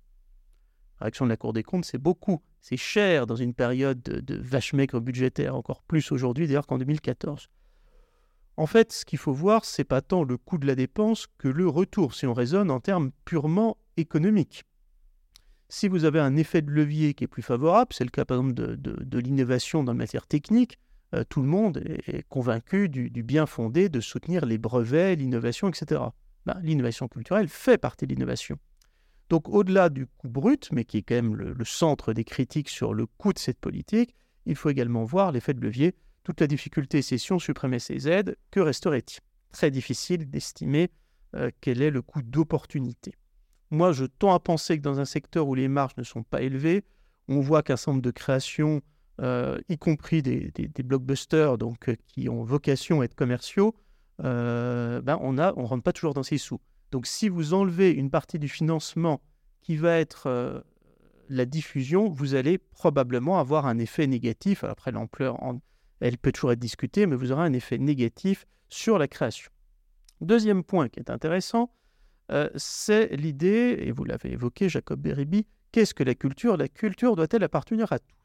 La 0.99 1.05
réaction 1.05 1.25
de 1.25 1.29
la 1.29 1.37
Cour 1.37 1.53
des 1.53 1.61
comptes, 1.61 1.85
c'est 1.85 1.99
beaucoup. 1.99 2.41
C'est 2.59 2.77
cher 2.77 3.27
dans 3.27 3.35
une 3.35 3.53
période 3.53 4.01
de, 4.01 4.35
vache 4.41 4.73
maigre 4.73 4.99
budgétaire, 4.99 5.55
encore 5.55 5.83
plus 5.83 6.11
aujourd'hui 6.11 6.47
d'ailleurs 6.47 6.65
qu'en 6.65 6.79
2014. 6.79 7.47
En 8.62 8.67
fait, 8.67 8.91
ce 8.93 9.06
qu'il 9.06 9.17
faut 9.17 9.34
voir, 9.34 9.65
c'est 9.65 9.84
pas 9.84 10.02
tant 10.02 10.24
le 10.24 10.38
coût 10.38 10.60
de 10.60 10.67
la 10.67 10.76
dépense 10.76 11.26
que 11.39 11.47
le 11.47 11.67
retour, 11.67 12.13
si 12.13 12.28
on 12.28 12.34
raisonne 12.36 12.69
en 12.69 12.80
termes 12.80 13.10
purement 13.26 13.76
économiques. 13.97 14.65
Si 15.67 15.88
vous 15.88 16.06
avez 16.06 16.19
un 16.19 16.36
effet 16.36 16.62
de 16.62 16.69
levier 16.69 17.15
qui 17.15 17.24
est 17.24 17.28
plus 17.28 17.41
favorable, 17.41 17.91
c'est 17.91 18.04
le 18.04 18.12
cas 18.12 18.24
par 18.24 18.38
exemple 18.38 18.54
de, 18.54 19.17
l'innovation 19.17 19.84
dans 19.84 19.93
la 19.93 19.97
matière 19.97 20.28
technique, 20.28 20.78
euh, 21.15 21.24
tout 21.28 21.41
le 21.41 21.47
monde 21.47 21.82
est 22.06 22.21
convaincu 22.30 22.88
du, 22.88 23.10
bien 23.24 23.47
fondé 23.47 23.89
de 23.89 24.00
soutenir 24.00 24.45
les 24.45 24.60
brevets, 24.60 25.15
l'innovation, 25.15 25.67
etc. 25.67 26.00
Ben, 26.45 26.60
l'innovation 26.62 27.08
culturelle 27.08 27.47
fait 27.47 27.80
partie 27.80 28.06
de 28.06 28.13
l'innovation. 28.13 28.60
Donc 29.30 29.50
au-delà 29.50 29.89
du 29.89 30.06
coût 30.06 30.30
brut, 30.30 30.69
mais 30.71 30.86
qui 30.86 31.00
est 31.00 31.02
quand 31.02 31.15
même 31.15 31.36
le, 31.36 31.65
centre 31.65 32.13
des 32.13 32.26
critiques 32.26 32.69
sur 32.69 32.93
le 32.93 33.08
coût 33.08 33.34
de 33.34 33.39
cette 33.39 33.60
politique, 33.60 34.13
il 34.45 34.56
faut 34.56 34.69
également 34.69 35.04
voir 35.04 35.32
l'effet 35.32 35.56
de 35.56 35.62
levier, 35.62 35.95
toute 36.23 36.41
la 36.41 36.47
difficulté 36.47 37.01
c'est 37.01 37.17
si 37.17 37.31
on 37.31 37.39
supprimait 37.39 37.79
ces 37.79 38.07
aides, 38.07 38.38
que 38.51 38.60
resterait-il? 38.60 39.19
Très 39.51 39.71
difficile 39.71 40.29
d'estimer 40.29 40.89
euh, 41.36 41.51
quel 41.62 41.81
est 41.81 41.91
le 41.91 42.01
coût 42.01 42.21
d'opportunité. 42.21 43.15
Moi, 43.69 43.93
je 43.93 44.05
tends 44.05 44.34
à 44.34 44.39
penser 44.39 44.77
que 44.77 44.84
dans 44.84 44.99
un 44.99 45.05
secteur 45.05 45.47
où 45.47 45.55
les 45.55 45.67
marges 45.67 45.95
ne 45.97 46.03
sont 46.03 46.23
pas 46.23 46.41
élevées, 46.41 46.84
on 47.27 47.39
voit 47.39 47.63
qu'un 47.63 47.77
certain 47.77 47.99
de 47.99 48.12
créations, 48.12 48.81
y 49.19 49.77
compris 49.77 50.23
des, 50.23 50.51
blockbusters, 50.84 51.57
donc 51.57 51.95
qui 52.07 52.27
ont 52.27 52.43
vocation 52.43 53.01
à 53.01 53.05
être 53.05 53.13
commerciaux, 53.13 53.75
ben 54.17 55.17
on 55.21 55.34
ne 55.34 55.41
rentre 55.43 55.84
pas 55.84 55.93
toujours 55.93 56.13
dans 56.13 56.23
ces 56.23 56.38
sous. 56.38 56.60
Donc 56.91 57.05
si 57.05 57.29
vous 57.29 57.53
enlevez 57.53 57.91
une 57.91 58.10
partie 58.10 58.39
du 58.39 58.49
financement 58.49 59.21
qui 59.62 59.77
va 59.77 59.99
être 59.99 60.63
la 61.29 61.45
diffusion, 61.45 62.10
vous 62.10 62.36
allez 62.36 62.57
probablement 62.57 63.39
avoir 63.39 63.65
un 63.65 63.77
effet 63.79 64.05
négatif. 64.05 64.63
après, 64.63 64.91
l'ampleur, 64.91 65.41
elle 66.01 66.17
peut 66.17 66.31
toujours 66.31 66.51
être 66.51 66.59
discutée, 66.59 67.05
mais 67.05 67.15
vous 67.15 67.31
aurez 67.31 67.43
un 67.43 67.53
effet 67.53 67.77
négatif 67.77 68.45
sur 68.69 68.97
la 68.97 69.07
création. 69.07 69.51
Deuxième 70.19 70.63
point 70.63 70.89
qui 70.89 70.99
est 70.99 71.09
intéressant, 71.09 71.73
euh, 72.31 72.49
c'est 72.55 73.15
l'idée, 73.15 73.77
et 73.79 73.91
vous 73.91 74.03
l'avez 74.03 74.31
évoqué, 74.31 74.69
Jacob 74.69 74.99
Beribi, 74.99 75.45
qu'est-ce 75.71 75.93
que 75.93 76.03
la 76.03 76.15
culture? 76.15 76.57
La 76.57 76.67
culture 76.67 77.15
doit-elle 77.15 77.43
appartenir 77.43 77.91
à 77.91 77.99
tous? 77.99 78.15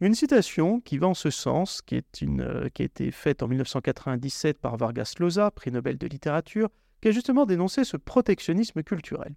Une 0.00 0.14
citation 0.14 0.80
qui 0.80 0.98
va 0.98 1.06
en 1.08 1.14
ce 1.14 1.30
sens, 1.30 1.80
qui, 1.80 1.94
est 1.94 2.22
euh, 2.22 2.68
a 2.78 2.82
été 2.82 3.10
faite 3.10 3.42
en 3.42 3.48
1997 3.48 4.58
par 4.58 4.76
Vargas 4.76 5.14
Llosa, 5.18 5.50
prix 5.50 5.70
Nobel 5.70 5.96
de 5.96 6.06
littérature, 6.06 6.68
qui 7.00 7.08
a 7.08 7.12
justement 7.12 7.46
dénoncé 7.46 7.84
ce 7.84 7.96
protectionnisme 7.96 8.82
culturel. 8.82 9.34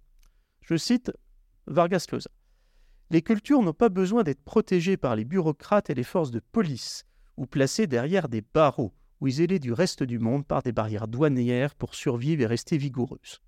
Je 0.62 0.76
cite 0.76 1.12
Vargas 1.66 2.06
Llosa. 2.10 2.30
Les 3.10 3.22
cultures 3.22 3.62
n'ont 3.62 3.72
pas 3.72 3.88
besoin 3.88 4.22
d'être 4.22 4.42
protégées 4.42 4.96
par 4.96 5.16
les 5.16 5.24
bureaucrates 5.24 5.88
et 5.88 5.94
les 5.94 6.02
forces 6.02 6.30
de 6.30 6.40
police, 6.40 7.06
ou 7.38 7.46
placées 7.46 7.86
derrière 7.86 8.28
des 8.28 8.42
barreaux, 8.42 8.92
ou 9.20 9.28
isolées 9.28 9.60
du 9.60 9.72
reste 9.72 10.02
du 10.02 10.18
monde 10.18 10.46
par 10.46 10.62
des 10.62 10.72
barrières 10.72 11.08
douanières 11.08 11.74
pour 11.74 11.94
survivre 11.94 12.42
et 12.42 12.46
rester 12.46 12.76
vigoureuses. 12.76 13.40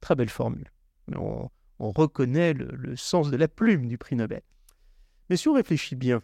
Très 0.00 0.14
belle 0.14 0.28
formule. 0.28 0.70
On, 1.16 1.48
reconnaît 1.78 2.52
le, 2.52 2.94
sens 2.96 3.30
de 3.30 3.36
la 3.36 3.48
plume 3.48 3.86
du 3.86 3.96
prix 3.96 4.16
Nobel. 4.16 4.42
Mais 5.30 5.36
si 5.36 5.48
on 5.48 5.54
réfléchit 5.54 5.96
bien, 5.96 6.20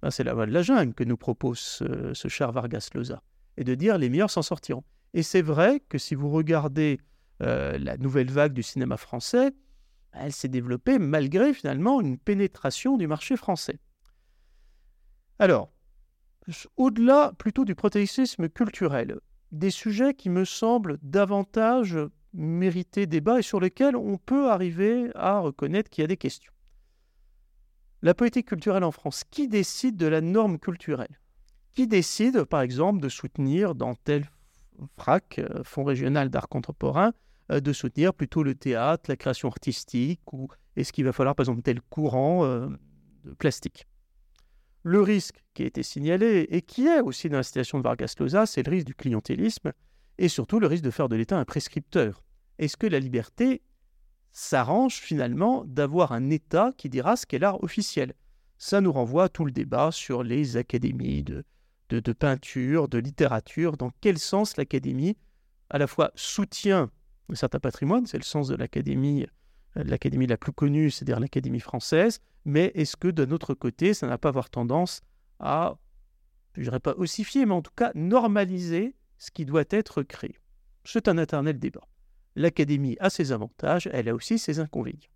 ben 0.00 0.10
c'est 0.10 0.24
la 0.24 0.32
voie 0.32 0.46
de 0.46 0.52
la 0.52 0.62
jungle 0.62 0.94
que 0.94 1.04
nous 1.04 1.16
propose 1.16 1.58
ce, 1.58 2.28
cher 2.28 2.52
Vargas 2.52 2.88
Llosa, 2.94 3.22
et 3.56 3.64
de 3.64 3.74
dire 3.74 3.98
les 3.98 4.08
meilleurs 4.08 4.30
s'en 4.30 4.42
sortiront. 4.42 4.84
Et 5.14 5.22
c'est 5.22 5.42
vrai 5.42 5.80
que 5.88 5.98
si 5.98 6.14
vous 6.14 6.30
regardez 6.30 7.00
euh, 7.42 7.78
la 7.78 7.96
nouvelle 7.96 8.30
vague 8.30 8.52
du 8.52 8.62
cinéma 8.62 8.96
français, 8.96 9.52
elle 10.12 10.32
s'est 10.32 10.48
développée 10.48 10.98
malgré 10.98 11.52
finalement 11.52 12.00
une 12.00 12.16
pénétration 12.16 12.96
du 12.96 13.06
marché 13.06 13.36
français. 13.36 13.78
Alors, 15.38 15.70
au-delà 16.76 17.32
plutôt 17.38 17.64
du 17.64 17.74
protectionnisme 17.74 18.48
culturel, 18.48 19.18
des 19.52 19.70
sujets 19.70 20.14
qui 20.14 20.30
me 20.30 20.44
semblent 20.44 20.98
davantage 21.02 21.98
mériter 22.32 23.06
débat 23.06 23.38
et 23.38 23.42
sur 23.42 23.60
lesquels 23.60 23.96
on 23.96 24.18
peut 24.18 24.50
arriver 24.50 25.10
à 25.14 25.38
reconnaître 25.40 25.90
qu'il 25.90 26.02
y 26.02 26.04
a 26.04 26.08
des 26.08 26.16
questions. 26.16 26.52
La 28.02 28.14
politique 28.14 28.48
culturelle 28.48 28.84
en 28.84 28.92
France, 28.92 29.24
qui 29.30 29.48
décide 29.48 29.96
de 29.96 30.06
la 30.06 30.20
norme 30.20 30.58
culturelle? 30.58 31.18
Qui 31.74 31.86
décide, 31.86 32.44
par 32.44 32.60
exemple, 32.60 33.00
de 33.00 33.08
soutenir 33.08 33.74
dans 33.74 33.94
tel 33.94 34.30
FRAC, 34.96 35.38
euh, 35.38 35.64
Fonds 35.64 35.84
régional 35.84 36.28
d'art 36.28 36.48
contemporain, 36.48 37.12
euh, 37.50 37.60
de 37.60 37.72
soutenir 37.72 38.14
plutôt 38.14 38.42
le 38.42 38.54
théâtre, 38.54 39.04
la 39.08 39.16
création 39.16 39.48
artistique, 39.48 40.32
ou 40.32 40.48
est-ce 40.76 40.92
qu'il 40.92 41.04
va 41.04 41.12
falloir, 41.12 41.34
par 41.34 41.42
exemple, 41.44 41.62
tel 41.62 41.80
courant 41.80 42.44
euh, 42.44 42.68
plastique? 43.38 43.86
Le 44.88 45.02
risque 45.02 45.44
qui 45.52 45.64
a 45.64 45.66
été 45.66 45.82
signalé, 45.82 46.46
et 46.48 46.62
qui 46.62 46.86
est 46.86 47.02
aussi 47.02 47.28
dans 47.28 47.36
la 47.36 47.42
situation 47.42 47.76
de 47.76 47.82
Vargas 47.82 48.14
Llosa, 48.18 48.46
c'est 48.46 48.62
le 48.62 48.70
risque 48.70 48.86
du 48.86 48.94
clientélisme, 48.94 49.74
et 50.16 50.28
surtout 50.28 50.60
le 50.60 50.66
risque 50.66 50.82
de 50.82 50.90
faire 50.90 51.10
de 51.10 51.16
l'État 51.16 51.38
un 51.38 51.44
prescripteur. 51.44 52.24
Est-ce 52.58 52.78
que 52.78 52.86
la 52.86 52.98
liberté 52.98 53.60
s'arrange 54.32 54.94
finalement 54.94 55.62
d'avoir 55.66 56.12
un 56.12 56.30
État 56.30 56.72
qui 56.78 56.88
dira 56.88 57.16
ce 57.16 57.26
qu'est 57.26 57.38
l'art 57.38 57.62
officiel? 57.62 58.14
Ça 58.56 58.80
nous 58.80 58.90
renvoie 58.90 59.24
à 59.24 59.28
tout 59.28 59.44
le 59.44 59.52
débat 59.52 59.90
sur 59.92 60.22
les 60.22 60.56
académies 60.56 61.22
de, 61.22 61.44
de, 61.90 62.12
peinture, 62.14 62.88
de 62.88 62.96
littérature, 62.96 63.76
dans 63.76 63.90
quel 64.00 64.18
sens 64.18 64.56
l'académie 64.56 65.18
à 65.68 65.76
la 65.76 65.86
fois 65.86 66.12
soutient 66.14 66.90
un 67.30 67.34
certain 67.34 67.60
patrimoine, 67.60 68.06
c'est 68.06 68.16
le 68.16 68.22
sens 68.22 68.48
de 68.48 68.56
l'académie, 68.56 69.26
l'académie 69.74 70.26
la 70.26 70.36
plus 70.36 70.52
connue, 70.52 70.90
c'est-à-dire 70.90 71.20
l'académie 71.20 71.60
française, 71.60 72.20
mais 72.44 72.72
est-ce 72.74 72.96
que 72.96 73.08
d'un 73.08 73.30
autre 73.30 73.54
côté, 73.54 73.94
ça 73.94 74.06
n'a 74.06 74.18
pas 74.18 74.30
avoir 74.30 74.50
tendance 74.50 75.02
à, 75.38 75.78
je 76.54 76.62
dirais 76.62 76.80
pas 76.80 76.94
ossifier, 76.96 77.46
mais 77.46 77.54
en 77.54 77.62
tout 77.62 77.72
cas 77.76 77.92
normaliser 77.94 78.94
ce 79.18 79.30
qui 79.30 79.44
doit 79.44 79.64
être 79.70 80.02
créé? 80.02 80.38
C'est 80.84 81.08
un 81.08 81.18
éternel 81.18 81.58
débat. 81.58 81.86
L'académie 82.36 82.96
a 83.00 83.10
ses 83.10 83.32
avantages, 83.32 83.88
elle 83.92 84.08
a 84.08 84.14
aussi 84.14 84.38
ses 84.38 84.60
inconvénients. 84.60 85.10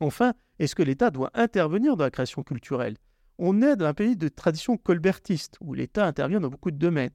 Enfin, 0.00 0.34
est-ce 0.58 0.74
que 0.74 0.82
l'État 0.82 1.10
doit 1.10 1.30
intervenir 1.34 1.96
dans 1.96 2.04
la 2.04 2.10
création 2.10 2.42
culturelle? 2.42 2.96
On 3.38 3.62
est 3.62 3.76
dans 3.76 3.86
un 3.86 3.94
pays 3.94 4.16
de 4.16 4.28
tradition 4.28 4.76
colbertiste, 4.76 5.56
où 5.60 5.74
l'État 5.74 6.06
intervient 6.06 6.40
dans 6.40 6.48
beaucoup 6.48 6.70
de 6.70 6.76
domaines. 6.76 7.12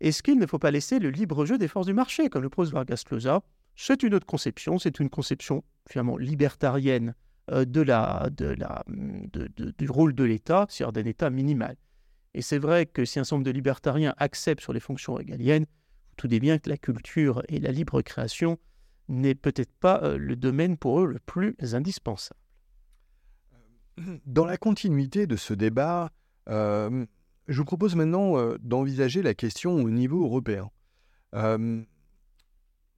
Est-ce 0.00 0.22
qu'il 0.22 0.38
ne 0.38 0.46
faut 0.46 0.58
pas 0.58 0.70
laisser 0.70 0.98
le 0.98 1.10
libre 1.10 1.46
jeu 1.46 1.56
des 1.56 1.68
forces 1.68 1.86
du 1.86 1.94
marché, 1.94 2.28
comme 2.28 2.42
le 2.42 2.50
pose 2.50 2.72
Vargas 2.72 3.04
Llosa? 3.10 3.42
C'est 3.74 4.02
une 4.02 4.14
autre 4.14 4.26
conception, 4.26 4.78
c'est 4.78 5.00
une 5.00 5.08
conception 5.08 5.64
finalement 5.88 6.16
libertarienne 6.16 7.14
euh, 7.50 7.64
de 7.64 7.82
la, 7.82 8.30
du 8.88 9.90
rôle 9.90 10.14
de 10.14 10.24
l'État, 10.24 10.66
c'est-à-dire 10.68 10.92
d'un 10.92 11.08
État 11.08 11.30
minimal. 11.30 11.76
Et 12.32 12.42
c'est 12.42 12.58
vrai 12.58 12.86
que 12.86 13.04
si 13.04 13.18
un 13.18 13.24
certain 13.24 13.36
nombre 13.36 13.46
de 13.46 13.50
libertariens 13.50 14.14
acceptent 14.16 14.62
sur 14.62 14.72
les 14.72 14.80
fonctions 14.80 15.14
régaliennes, 15.14 15.66
tout 16.16 16.32
est 16.32 16.40
bien 16.40 16.58
que 16.58 16.70
la 16.70 16.78
culture 16.78 17.42
et 17.48 17.60
la 17.60 17.70
libre 17.70 18.00
création 18.02 18.58
n'est 19.08 19.34
peut-être 19.34 19.72
pas 19.72 20.00
euh, 20.02 20.16
le 20.16 20.36
domaine 20.36 20.78
pour 20.78 21.00
eux 21.00 21.06
le 21.06 21.18
plus 21.18 21.56
indispensable. 21.74 22.40
Dans 24.26 24.46
la 24.46 24.56
continuité 24.56 25.26
de 25.26 25.36
ce 25.36 25.54
débat, 25.54 26.10
euh, 26.48 27.04
je 27.46 27.58
vous 27.58 27.64
propose 27.64 27.94
maintenant 27.94 28.54
d'envisager 28.58 29.22
la 29.22 29.34
question 29.34 29.74
au 29.74 29.90
niveau 29.90 30.24
européen. 30.24 30.70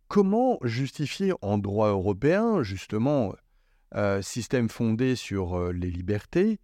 Comment 0.09 0.59
justifier 0.63 1.33
en 1.43 1.59
droit 1.59 1.89
européen, 1.89 2.63
justement, 2.63 3.35
euh, 3.95 4.23
système 4.23 4.69
fondé 4.69 5.17
sur 5.17 5.59
euh, 5.59 5.73
les 5.73 5.91
libertés, 5.91 6.61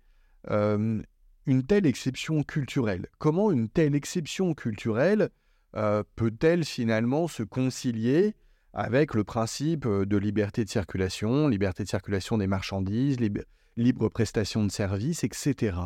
euh, 0.50 1.02
une 1.46 1.62
telle 1.64 1.86
exception 1.86 2.44
culturelle? 2.44 3.08
Comment 3.18 3.50
une 3.50 3.68
telle 3.68 3.94
exception 3.94 4.54
culturelle 4.54 5.30
peut-elle 6.16 6.66
finalement 6.66 7.28
se 7.28 7.42
concilier 7.42 8.34
avec 8.74 9.14
le 9.14 9.24
principe 9.24 9.88
de 9.88 10.16
liberté 10.18 10.66
de 10.66 10.68
circulation, 10.68 11.48
liberté 11.48 11.82
de 11.82 11.88
circulation 11.88 12.36
des 12.36 12.46
marchandises, 12.46 13.16
libre 13.78 14.08
prestation 14.10 14.64
de 14.64 14.70
services, 14.70 15.24
etc. 15.24 15.78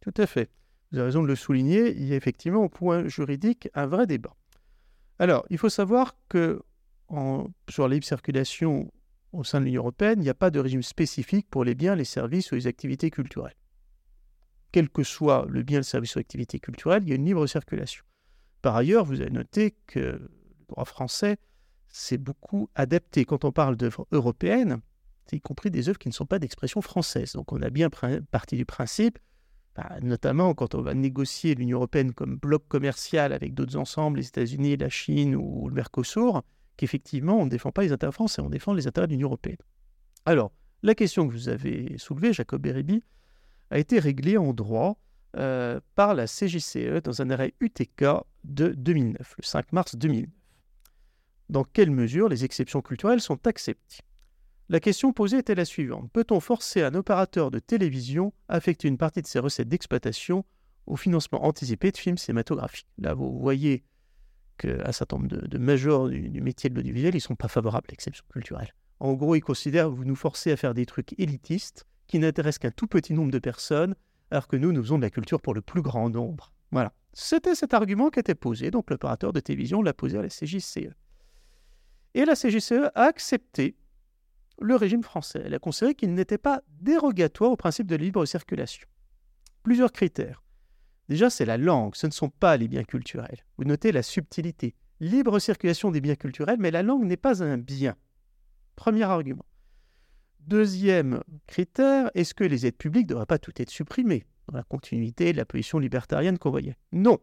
Tout 0.00 0.14
à 0.16 0.26
fait. 0.26 0.50
Vous 0.90 0.98
avez 0.98 1.08
raison 1.08 1.22
de 1.22 1.28
le 1.28 1.36
souligner, 1.36 1.94
il 1.94 2.04
y 2.04 2.14
a 2.14 2.16
effectivement 2.16 2.64
au 2.64 2.70
point 2.70 3.06
juridique 3.06 3.68
un 3.74 3.86
vrai 3.86 4.06
débat. 4.06 4.34
Alors, 5.18 5.44
il 5.50 5.58
faut 5.58 5.68
savoir 5.68 6.16
que 6.30 6.62
sur 7.68 7.88
la 7.88 7.94
libre 7.94 8.06
circulation 8.06 8.90
au 9.32 9.44
sein 9.44 9.60
de 9.60 9.66
l'Union 9.66 9.82
européenne, 9.82 10.20
il 10.20 10.24
n'y 10.24 10.30
a 10.30 10.34
pas 10.34 10.50
de 10.50 10.60
régime 10.60 10.82
spécifique 10.82 11.48
pour 11.50 11.64
les 11.64 11.74
biens, 11.74 11.96
les 11.96 12.04
services 12.04 12.52
ou 12.52 12.54
les 12.54 12.66
activités 12.66 13.10
culturelles. 13.10 13.56
Quel 14.72 14.88
que 14.88 15.02
soit 15.02 15.46
le 15.48 15.62
bien, 15.62 15.78
le 15.78 15.84
service 15.84 16.14
ou 16.16 16.18
l'activité 16.18 16.58
culturelle, 16.58 17.02
il 17.04 17.08
y 17.08 17.12
a 17.12 17.16
une 17.16 17.24
libre 17.24 17.46
circulation. 17.46 18.04
Par 18.62 18.76
ailleurs, 18.76 19.04
vous 19.04 19.20
avez 19.20 19.30
noté 19.30 19.76
que 19.86 19.98
le 20.00 20.30
droit 20.68 20.84
français 20.84 21.36
s'est 21.88 22.18
beaucoup 22.18 22.70
adapté. 22.74 23.24
Quand 23.24 23.44
on 23.44 23.52
parle 23.52 23.76
d'œuvres 23.76 24.06
européennes, 24.10 24.80
c'est 25.26 25.36
y 25.36 25.40
compris 25.40 25.70
des 25.70 25.88
œuvres 25.88 25.98
qui 25.98 26.08
ne 26.08 26.14
sont 26.14 26.26
pas 26.26 26.38
d'expression 26.38 26.80
française. 26.80 27.32
Donc 27.32 27.52
on 27.52 27.62
a 27.62 27.70
bien 27.70 27.88
parti 28.30 28.56
du 28.56 28.64
principe, 28.64 29.18
bah, 29.74 29.96
notamment 30.02 30.54
quand 30.54 30.74
on 30.74 30.82
va 30.82 30.94
négocier 30.94 31.54
l'Union 31.54 31.78
européenne 31.78 32.12
comme 32.12 32.36
bloc 32.36 32.66
commercial 32.68 33.32
avec 33.32 33.54
d'autres 33.54 33.76
ensembles, 33.76 34.18
les 34.18 34.28
États-Unis, 34.28 34.76
la 34.76 34.88
Chine 34.88 35.34
ou 35.36 35.68
le 35.68 35.74
Mercosur, 35.74 36.42
qu'effectivement, 36.76 37.38
on 37.40 37.44
ne 37.44 37.50
défend 37.50 37.72
pas 37.72 37.82
les 37.82 37.92
intérêts 37.92 38.12
français, 38.12 38.42
on 38.42 38.50
défend 38.50 38.72
les 38.72 38.86
intérêts 38.86 39.06
de 39.06 39.12
l'Union 39.12 39.28
européenne. 39.28 39.56
Alors, 40.26 40.52
la 40.82 40.94
question 40.94 41.26
que 41.26 41.32
vous 41.32 41.48
avez 41.48 41.96
soulevée, 41.98 42.32
Jacob 42.32 42.62
Bérébi, 42.62 43.02
a 43.70 43.78
été 43.78 43.98
réglée 43.98 44.36
en 44.36 44.52
droit 44.52 44.98
euh, 45.36 45.80
par 45.94 46.14
la 46.14 46.26
CJCE 46.26 47.02
dans 47.02 47.22
un 47.22 47.30
arrêt 47.30 47.54
UTK 47.60 48.04
de 48.44 48.68
2009, 48.68 49.34
le 49.38 49.44
5 49.44 49.72
mars 49.72 49.96
2009. 49.96 50.30
Dans 51.48 51.64
quelle 51.64 51.90
mesure 51.90 52.28
les 52.28 52.44
exceptions 52.44 52.82
culturelles 52.82 53.20
sont 53.20 53.46
acceptées? 53.46 54.02
La 54.68 54.80
question 54.80 55.12
posée 55.12 55.38
était 55.38 55.54
la 55.54 55.64
suivante. 55.64 56.10
Peut-on 56.12 56.40
forcer 56.40 56.82
un 56.82 56.94
opérateur 56.94 57.50
de 57.50 57.58
télévision 57.58 58.32
à 58.48 58.54
affecter 58.54 58.88
une 58.88 58.96
partie 58.96 59.20
de 59.20 59.26
ses 59.26 59.38
recettes 59.38 59.68
d'exploitation 59.68 60.44
au 60.86 60.96
financement 60.96 61.44
anticipé 61.44 61.90
de 61.90 61.96
films 61.98 62.16
cinématographiques? 62.16 62.88
Là, 62.98 63.12
vous 63.12 63.38
voyez 63.38 63.84
qu'un 64.56 64.92
certain 64.92 65.16
nombre 65.16 65.28
de, 65.28 65.58
majors 65.58 66.08
du, 66.08 66.40
métier 66.40 66.70
de 66.70 66.74
l'audiovisuel, 66.74 67.14
ils 67.14 67.18
ne 67.18 67.22
sont 67.22 67.36
pas 67.36 67.48
favorables 67.48 67.86
à 67.88 67.92
l'exception 67.92 68.24
culturelle. 68.30 68.74
En 69.00 69.14
gros, 69.14 69.34
ils 69.34 69.40
considèrent 69.40 69.86
que 69.86 69.94
vous 69.94 70.04
nous 70.04 70.16
forcez 70.16 70.52
à 70.52 70.56
faire 70.56 70.74
des 70.74 70.86
trucs 70.86 71.18
élitistes 71.18 71.86
qui 72.06 72.18
n'intéressent 72.18 72.60
qu'un 72.60 72.70
tout 72.70 72.86
petit 72.86 73.12
nombre 73.12 73.30
de 73.30 73.38
personnes, 73.38 73.94
alors 74.30 74.48
que 74.48 74.56
nous, 74.56 74.72
nous 74.72 74.82
faisons 74.82 74.98
de 74.98 75.02
la 75.02 75.10
culture 75.10 75.40
pour 75.40 75.54
le 75.54 75.60
plus 75.60 75.82
grand 75.82 76.10
nombre. 76.10 76.52
Voilà. 76.70 76.92
C'était 77.12 77.54
cet 77.54 77.74
argument 77.74 78.10
qui 78.10 78.20
était 78.20 78.34
posé, 78.34 78.70
donc 78.70 78.90
l'opérateur 78.90 79.32
de 79.32 79.40
télévision 79.40 79.82
l'a 79.82 79.94
posé 79.94 80.18
à 80.18 80.22
la 80.22 80.28
CJCE. 80.28 80.94
Et 82.14 82.24
la 82.24 82.34
CJCE 82.34 82.90
a 82.94 83.04
accepté 83.04 83.76
le 84.60 84.76
régime 84.76 85.02
français. 85.02 85.42
Elle 85.44 85.54
a 85.54 85.58
considéré 85.58 85.94
qu'il 85.94 86.14
n'était 86.14 86.38
pas 86.38 86.62
dérogatoire 86.80 87.50
au 87.50 87.56
principe 87.56 87.86
de 87.86 87.96
libre 87.96 88.24
circulation. 88.24 88.86
Plusieurs 89.62 89.92
critères. 89.92 90.43
Déjà, 91.08 91.30
c'est 91.30 91.44
la 91.44 91.58
langue, 91.58 91.94
ce 91.94 92.06
ne 92.06 92.12
sont 92.12 92.30
pas 92.30 92.56
les 92.56 92.68
biens 92.68 92.84
culturels. 92.84 93.44
Vous 93.58 93.64
notez 93.64 93.92
la 93.92 94.02
subtilité. 94.02 94.74
Libre 95.00 95.38
circulation 95.38 95.90
des 95.90 96.00
biens 96.00 96.14
culturels, 96.14 96.56
mais 96.58 96.70
la 96.70 96.82
langue 96.82 97.04
n'est 97.04 97.16
pas 97.16 97.42
un 97.42 97.58
bien. 97.58 97.96
Premier 98.76 99.02
argument. 99.02 99.44
Deuxième 100.40 101.22
critère, 101.46 102.10
est-ce 102.14 102.34
que 102.34 102.44
les 102.44 102.66
aides 102.66 102.76
publiques 102.76 103.06
ne 103.06 103.10
devraient 103.10 103.26
pas 103.26 103.38
tout 103.38 103.52
être 103.56 103.70
supprimées 103.70 104.26
dans 104.48 104.56
la 104.56 104.62
continuité 104.62 105.32
de 105.32 105.38
la 105.38 105.44
position 105.44 105.78
libertarienne 105.78 106.38
qu'on 106.38 106.50
voyait? 106.50 106.76
Non. 106.92 107.18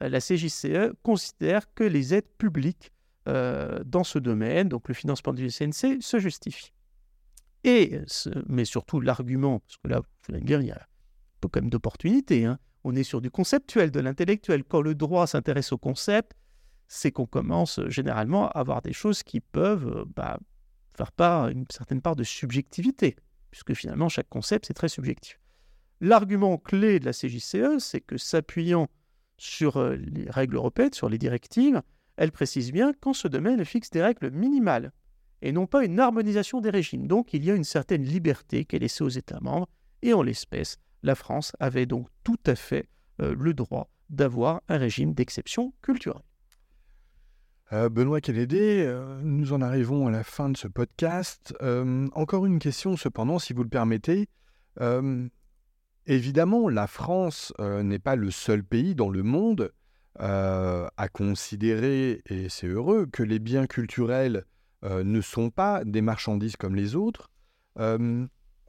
La 0.00 0.20
CJCE 0.20 0.92
considère 1.02 1.72
que 1.74 1.84
les 1.84 2.14
aides 2.14 2.28
publiques 2.38 2.92
euh, 3.26 3.82
dans 3.84 4.04
ce 4.04 4.18
domaine, 4.18 4.68
donc 4.68 4.88
le 4.88 4.94
financement 4.94 5.34
du 5.34 5.50
SNC, 5.50 6.00
se 6.00 6.18
justifie. 6.18 6.72
Et, 7.64 8.00
mais 8.46 8.64
surtout 8.64 9.00
l'argument, 9.00 9.60
parce 9.60 9.76
que 9.78 9.88
là, 9.88 10.00
vous 10.00 10.34
allez 10.34 10.40
me 10.40 10.46
dire, 10.46 10.60
il 10.60 10.68
y 10.68 10.72
a 10.72 10.86
peu 11.40 11.48
quand 11.48 11.60
même 11.60 11.70
d'opportunité. 11.70 12.44
Hein. 12.44 12.58
On 12.84 12.94
est 12.94 13.02
sur 13.02 13.20
du 13.20 13.30
conceptuel, 13.30 13.90
de 13.90 14.00
l'intellectuel. 14.00 14.64
Quand 14.64 14.80
le 14.80 14.94
droit 14.94 15.26
s'intéresse 15.26 15.72
au 15.72 15.78
concept, 15.78 16.32
c'est 16.86 17.12
qu'on 17.12 17.26
commence 17.26 17.80
généralement 17.88 18.48
à 18.48 18.60
avoir 18.60 18.82
des 18.82 18.92
choses 18.92 19.22
qui 19.22 19.40
peuvent 19.40 19.86
euh, 19.86 20.04
bah, 20.16 20.38
faire 20.96 21.12
part 21.12 21.48
une 21.48 21.66
certaine 21.70 22.00
part 22.00 22.16
de 22.16 22.24
subjectivité, 22.24 23.16
puisque 23.50 23.74
finalement 23.74 24.08
chaque 24.08 24.28
concept 24.28 24.66
c'est 24.66 24.74
très 24.74 24.88
subjectif. 24.88 25.38
L'argument 26.00 26.56
clé 26.56 26.98
de 26.98 27.04
la 27.04 27.12
CJCE, 27.12 27.78
c'est 27.78 28.00
que 28.00 28.16
s'appuyant 28.16 28.88
sur 29.36 29.76
euh, 29.76 29.96
les 29.96 30.30
règles 30.30 30.56
européennes, 30.56 30.92
sur 30.92 31.08
les 31.08 31.18
directives, 31.18 31.82
elle 32.16 32.32
précise 32.32 32.72
bien 32.72 32.92
qu'en 32.94 33.12
ce 33.12 33.28
domaine, 33.28 33.60
elle 33.60 33.66
fixe 33.66 33.90
des 33.90 34.02
règles 34.02 34.30
minimales 34.30 34.92
et 35.42 35.52
non 35.52 35.66
pas 35.66 35.84
une 35.84 36.00
harmonisation 36.00 36.60
des 36.60 36.70
régimes. 36.70 37.06
Donc 37.06 37.32
il 37.34 37.44
y 37.44 37.50
a 37.50 37.54
une 37.54 37.64
certaine 37.64 38.04
liberté 38.04 38.64
qui 38.64 38.76
est 38.76 38.80
laissée 38.80 39.04
aux 39.04 39.08
États 39.08 39.40
membres, 39.40 39.68
et 40.02 40.12
en 40.12 40.22
l'espèce, 40.22 40.78
la 41.02 41.14
France 41.14 41.52
avait 41.60 41.86
donc 41.86 42.08
tout 42.24 42.40
à 42.46 42.54
fait 42.54 42.88
euh, 43.20 43.34
le 43.38 43.54
droit 43.54 43.90
d'avoir 44.10 44.62
un 44.68 44.78
régime 44.78 45.14
d'exception 45.14 45.72
culturelle. 45.82 46.22
Euh, 47.72 47.88
Benoît 47.88 48.20
Kennedy, 48.20 48.84
nous 49.22 49.52
en 49.52 49.60
arrivons 49.60 50.06
à 50.06 50.10
la 50.10 50.24
fin 50.24 50.48
de 50.48 50.56
ce 50.56 50.68
podcast. 50.68 51.54
encore 52.12 52.46
une 52.46 52.58
question 52.58 52.96
cependant, 52.96 53.38
si 53.38 53.52
vous 53.52 53.62
le 53.62 53.68
permettez. 53.68 54.28
évidemment, 56.06 56.68
la 56.70 56.86
France 56.86 57.52
n'est 57.58 57.98
pas 57.98 58.16
le 58.16 58.30
seul 58.30 58.64
pays 58.64 58.94
dans 58.94 59.10
le 59.10 59.22
monde 59.22 59.72
euh, 60.20 60.88
à 60.96 61.08
considérer, 61.08 62.22
et 62.28 62.48
c'est 62.48 62.66
heureux, 62.66 63.06
que 63.06 63.22
les 63.22 63.38
biens 63.38 63.68
culturels 63.68 64.44
euh, 64.84 65.04
ne 65.04 65.20
sont 65.20 65.50
pas 65.50 65.84
des 65.84 66.00
marchandises 66.00 66.56
comme 66.56 66.74
les 66.74 66.96
autres. 66.96 67.30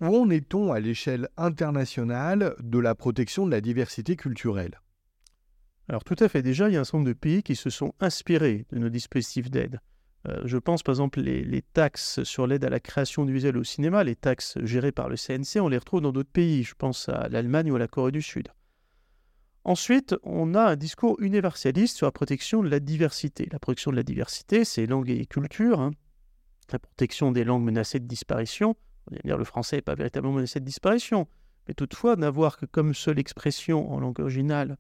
Euh, 0.02 0.08
où 0.08 0.16
en 0.24 0.30
est-on 0.30 0.72
à 0.72 0.80
l'échelle 0.80 1.30
internationale 1.38 2.56
de 2.60 2.80
la 2.80 2.96
protection 2.96 3.46
de 3.46 3.52
la 3.52 3.62
diversité 3.62 4.16
culturelle? 4.16 4.80
Alors 5.88 6.04
tout 6.04 6.16
à 6.20 6.30
fait, 6.30 6.42
déjà, 6.42 6.70
il 6.70 6.74
y 6.74 6.78
a 6.78 6.82
un 6.82 6.84
certain 6.84 7.00
nombre 7.00 7.10
de 7.10 7.14
pays 7.14 7.44
qui 7.44 7.56
se 7.56 7.70
sont 7.70 7.94
inspirés 8.00 8.66
de 8.72 8.78
nos 8.78 8.90
dispositifs 8.90 9.50
d'aide. 9.50 9.80
je 10.44 10.58
pense 10.58 10.84
par 10.84 10.94
exemple 10.94 11.22
les, 11.22 11.62
taxes 11.74 12.24
sur 12.24 12.46
l'aide 12.46 12.64
à 12.64 12.70
la 12.70 12.80
création 12.80 13.26
du 13.26 13.34
visuel 13.34 13.58
au 13.58 13.64
cinéma, 13.64 14.04
les 14.04 14.16
taxes 14.16 14.58
gérées 14.64 14.92
par 14.92 15.10
le 15.10 15.16
CNC, 15.16 15.60
on 15.62 15.70
les 15.70 15.78
retrouve 15.78 16.02
dans 16.02 16.12
d'autres 16.12 16.32
pays. 16.32 16.64
Je 16.64 16.76
pense 16.76 17.10
à 17.10 17.28
l'Allemagne 17.30 17.72
ou 17.72 17.76
à 17.76 17.80
la 17.80 17.88
Corée 17.88 18.12
du 18.12 18.22
Sud. 18.22 18.50
Ensuite, 19.64 20.16
on 20.24 20.56
a 20.56 20.64
un 20.64 20.76
discours 20.76 21.16
universaliste 21.20 21.98
sur 21.98 22.08
la 22.08 22.12
protection 22.12 22.64
de 22.64 22.70
la 22.70 22.80
diversité. 22.80 23.48
La 23.52 23.60
protection 23.60 23.92
de 23.92 23.98
la 23.98 24.04
diversité, 24.04 24.66
c'est 24.66 24.86
langue 24.86 25.10
et 25.10 25.26
culture. 25.26 25.80
Hein. 25.80 25.92
La 26.72 26.80
protection 26.80 27.32
des 27.32 27.44
langues 27.44 27.64
menacées 27.64 28.00
de 28.00 28.08
disparition. 28.08 28.76
Dire 29.24 29.38
le 29.38 29.44
français 29.44 29.78
n'est 29.78 29.82
pas 29.82 29.96
véritablement 29.96 30.36
menacé 30.36 30.60
de 30.60 30.66
disparition. 30.66 31.28
Mais 31.68 31.74
toutefois, 31.74 32.16
n'avoir 32.16 32.58
que 32.58 32.66
comme 32.66 32.94
seule 32.94 33.20
expression 33.20 33.92
en 33.92 34.00
langue 34.00 34.20
originale 34.20 34.78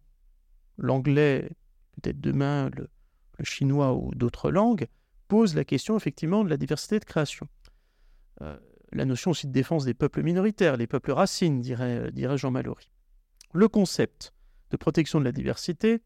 l'anglais, 0.77 1.51
peut-être 1.95 2.21
demain 2.21 2.69
le, 2.75 2.89
chinois 3.43 3.93
ou 3.93 4.13
d'autres 4.15 4.51
langues, 4.51 4.87
pose 5.27 5.55
la 5.55 5.63
question 5.63 5.95
effectivement 5.95 6.43
de 6.43 6.49
la 6.49 6.57
diversité 6.57 6.99
de 6.99 7.05
création. 7.05 7.47
Euh, 8.41 8.57
la 8.91 9.05
notion 9.05 9.31
aussi 9.31 9.47
de 9.47 9.51
défense 9.51 9.85
des 9.85 9.93
peuples 9.93 10.23
minoritaires, 10.23 10.77
les 10.77 10.87
peuples 10.87 11.11
racines, 11.11 11.61
dirait, 11.61 12.11
dirait 12.11 12.37
Jean 12.37 12.51
Mallory. 12.51 12.91
Le 13.53 13.67
concept 13.67 14.33
de 14.71 14.77
protection 14.77 15.19
de 15.19 15.25
la 15.25 15.31
diversité 15.31 16.01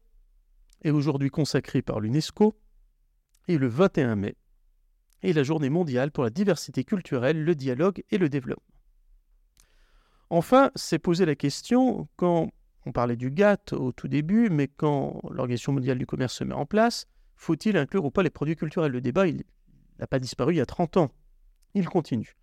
est 0.82 0.90
aujourd'hui 0.90 1.30
consacré 1.30 1.82
par 1.82 2.00
l'UNESCO 2.00 2.56
et 3.48 3.58
le 3.58 3.66
21 3.66 4.16
mai 4.16 4.36
est 5.24 5.32
la 5.32 5.42
journée 5.42 5.70
mondiale 5.70 6.10
pour 6.10 6.24
la 6.24 6.30
diversité 6.30 6.84
culturelle, 6.84 7.42
le 7.42 7.54
dialogue 7.54 8.02
et 8.10 8.18
le 8.18 8.28
développement. 8.28 8.64
Enfin, 10.30 10.70
c'est 10.74 10.98
posé 10.98 11.24
la 11.26 11.34
question 11.34 12.08
quand 12.16 12.50
on 12.86 12.92
parlait 12.92 13.16
du 13.16 13.30
GATT 13.30 13.72
au 13.72 13.92
tout 13.92 14.08
début, 14.08 14.50
mais 14.50 14.68
quand 14.68 15.20
l'Organisation 15.30 15.72
mondiale 15.72 15.98
du 15.98 16.06
commerce 16.06 16.34
se 16.34 16.44
met 16.44 16.54
en 16.54 16.66
place, 16.66 17.06
faut-il 17.36 17.76
inclure 17.76 18.04
ou 18.04 18.10
pas 18.10 18.22
les 18.22 18.30
produits 18.30 18.56
culturels? 18.56 18.92
Le 18.92 19.00
débat, 19.00 19.26
n'a 19.26 20.06
pas 20.06 20.18
disparu 20.18 20.54
il 20.54 20.56
y 20.56 20.60
a 20.60 20.66
30 20.66 20.96
ans. 20.96 21.10
Il 21.74 21.88
continue. 21.88 22.36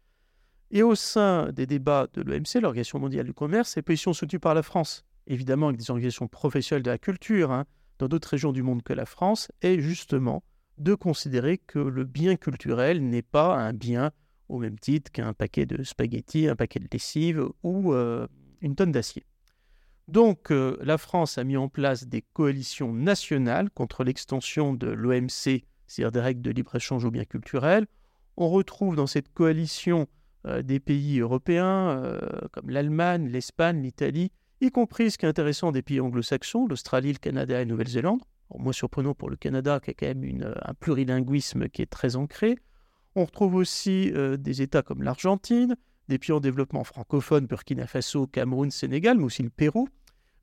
Et 0.71 0.83
au 0.83 0.95
sein 0.95 1.51
des 1.51 1.65
débats 1.65 2.07
de 2.13 2.21
l'OMC, 2.21 2.61
l'Organisation 2.61 2.99
mondiale 2.99 3.25
du 3.25 3.33
commerce, 3.33 3.71
ces 3.71 3.81
positions 3.81 4.13
soutenues 4.13 4.39
par 4.39 4.53
la 4.53 4.63
France 4.63 5.05
évidemment 5.27 5.67
avec 5.67 5.79
des 5.79 5.89
organisations 5.89 6.27
professionnelles 6.27 6.83
de 6.83 6.91
la 6.91 6.97
culture, 6.97 7.51
hein, 7.51 7.65
dans 7.99 8.07
d'autres 8.07 8.29
régions 8.29 8.51
du 8.51 8.63
monde 8.63 8.83
que 8.83 8.93
la 8.93 9.05
France, 9.05 9.51
est 9.61 9.79
justement 9.79 10.43
de 10.81 10.95
considérer 10.95 11.59
que 11.59 11.79
le 11.79 12.03
bien 12.03 12.35
culturel 12.35 13.07
n'est 13.07 13.21
pas 13.21 13.55
un 13.55 13.71
bien 13.71 14.11
au 14.49 14.57
même 14.57 14.79
titre 14.79 15.11
qu'un 15.11 15.33
paquet 15.33 15.65
de 15.65 15.83
spaghettis, 15.83 16.47
un 16.47 16.55
paquet 16.55 16.79
de 16.79 16.87
lessive 16.91 17.45
ou 17.63 17.93
euh, 17.93 18.27
une 18.61 18.75
tonne 18.75 18.91
d'acier. 18.91 19.23
Donc 20.07 20.51
euh, 20.51 20.77
la 20.81 20.97
France 20.97 21.37
a 21.37 21.43
mis 21.43 21.55
en 21.55 21.69
place 21.69 22.07
des 22.07 22.23
coalitions 22.33 22.93
nationales 22.93 23.69
contre 23.69 24.03
l'extension 24.03 24.73
de 24.73 24.87
l'OMC, 24.87 25.63
c'est-à-dire 25.87 26.11
des 26.11 26.19
règles 26.19 26.41
de 26.41 26.51
libre-échange 26.51 27.05
aux 27.05 27.11
biens 27.11 27.25
culturels. 27.25 27.85
On 28.35 28.49
retrouve 28.49 28.95
dans 28.95 29.07
cette 29.07 29.31
coalition 29.31 30.07
euh, 30.47 30.63
des 30.63 30.79
pays 30.79 31.19
européens 31.19 32.19
comme 32.51 32.71
l'Allemagne, 32.71 33.27
l'Espagne, 33.27 33.83
l'Italie, 33.83 34.31
y 34.61 34.71
compris 34.71 35.11
ce 35.11 35.19
qui 35.19 35.25
est 35.25 35.29
intéressant 35.29 35.71
des 35.71 35.83
pays 35.83 35.99
anglo-saxons, 35.99 36.65
l'Australie, 36.67 37.13
le 37.13 37.19
Canada 37.19 37.55
et 37.55 37.59
la 37.59 37.65
Nouvelle-Zélande. 37.65 38.21
Moins 38.57 38.73
surprenant 38.73 39.13
pour 39.13 39.29
le 39.29 39.35
Canada, 39.35 39.79
qui 39.79 39.91
a 39.91 39.93
quand 39.93 40.07
même 40.07 40.53
un 40.61 40.73
plurilinguisme 40.73 41.69
qui 41.69 41.81
est 41.81 41.89
très 41.89 42.15
ancré. 42.15 42.57
On 43.15 43.25
retrouve 43.25 43.55
aussi 43.55 44.11
euh, 44.13 44.37
des 44.37 44.61
États 44.61 44.81
comme 44.81 45.03
l'Argentine, 45.03 45.75
des 46.07 46.17
pays 46.17 46.31
en 46.31 46.39
développement 46.39 46.83
francophone, 46.83 47.45
Burkina 47.45 47.87
Faso, 47.87 48.27
Cameroun, 48.27 48.71
Sénégal, 48.71 49.17
mais 49.17 49.23
aussi 49.23 49.43
le 49.43 49.49
Pérou. 49.49 49.87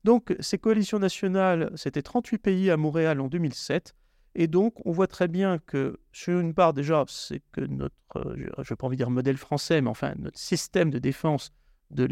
Donc 0.03 0.35
ces 0.39 0.57
coalitions 0.57 0.99
nationales, 0.99 1.71
c'était 1.75 2.01
38 2.01 2.37
pays 2.37 2.71
à 2.71 2.77
Montréal 2.77 3.19
en 3.21 3.27
2007. 3.27 3.95
Et 4.35 4.47
donc 4.47 4.85
on 4.85 4.91
voit 4.91 5.07
très 5.07 5.27
bien 5.27 5.57
que, 5.57 5.99
sur 6.11 6.39
une 6.39 6.53
part 6.53 6.73
déjà, 6.73 7.03
c'est 7.07 7.41
que 7.51 7.61
notre, 7.61 7.95
euh, 8.15 8.35
je 8.35 8.43
ne 8.59 8.63
vais 8.63 8.75
pas 8.75 8.87
envie 8.87 8.95
de 8.97 9.03
dire 9.03 9.09
modèle 9.09 9.37
français, 9.37 9.81
mais 9.81 9.89
enfin 9.89 10.13
notre 10.17 10.37
système 10.37 10.91
de 10.91 10.99
défense 10.99 11.51
de 11.91 12.07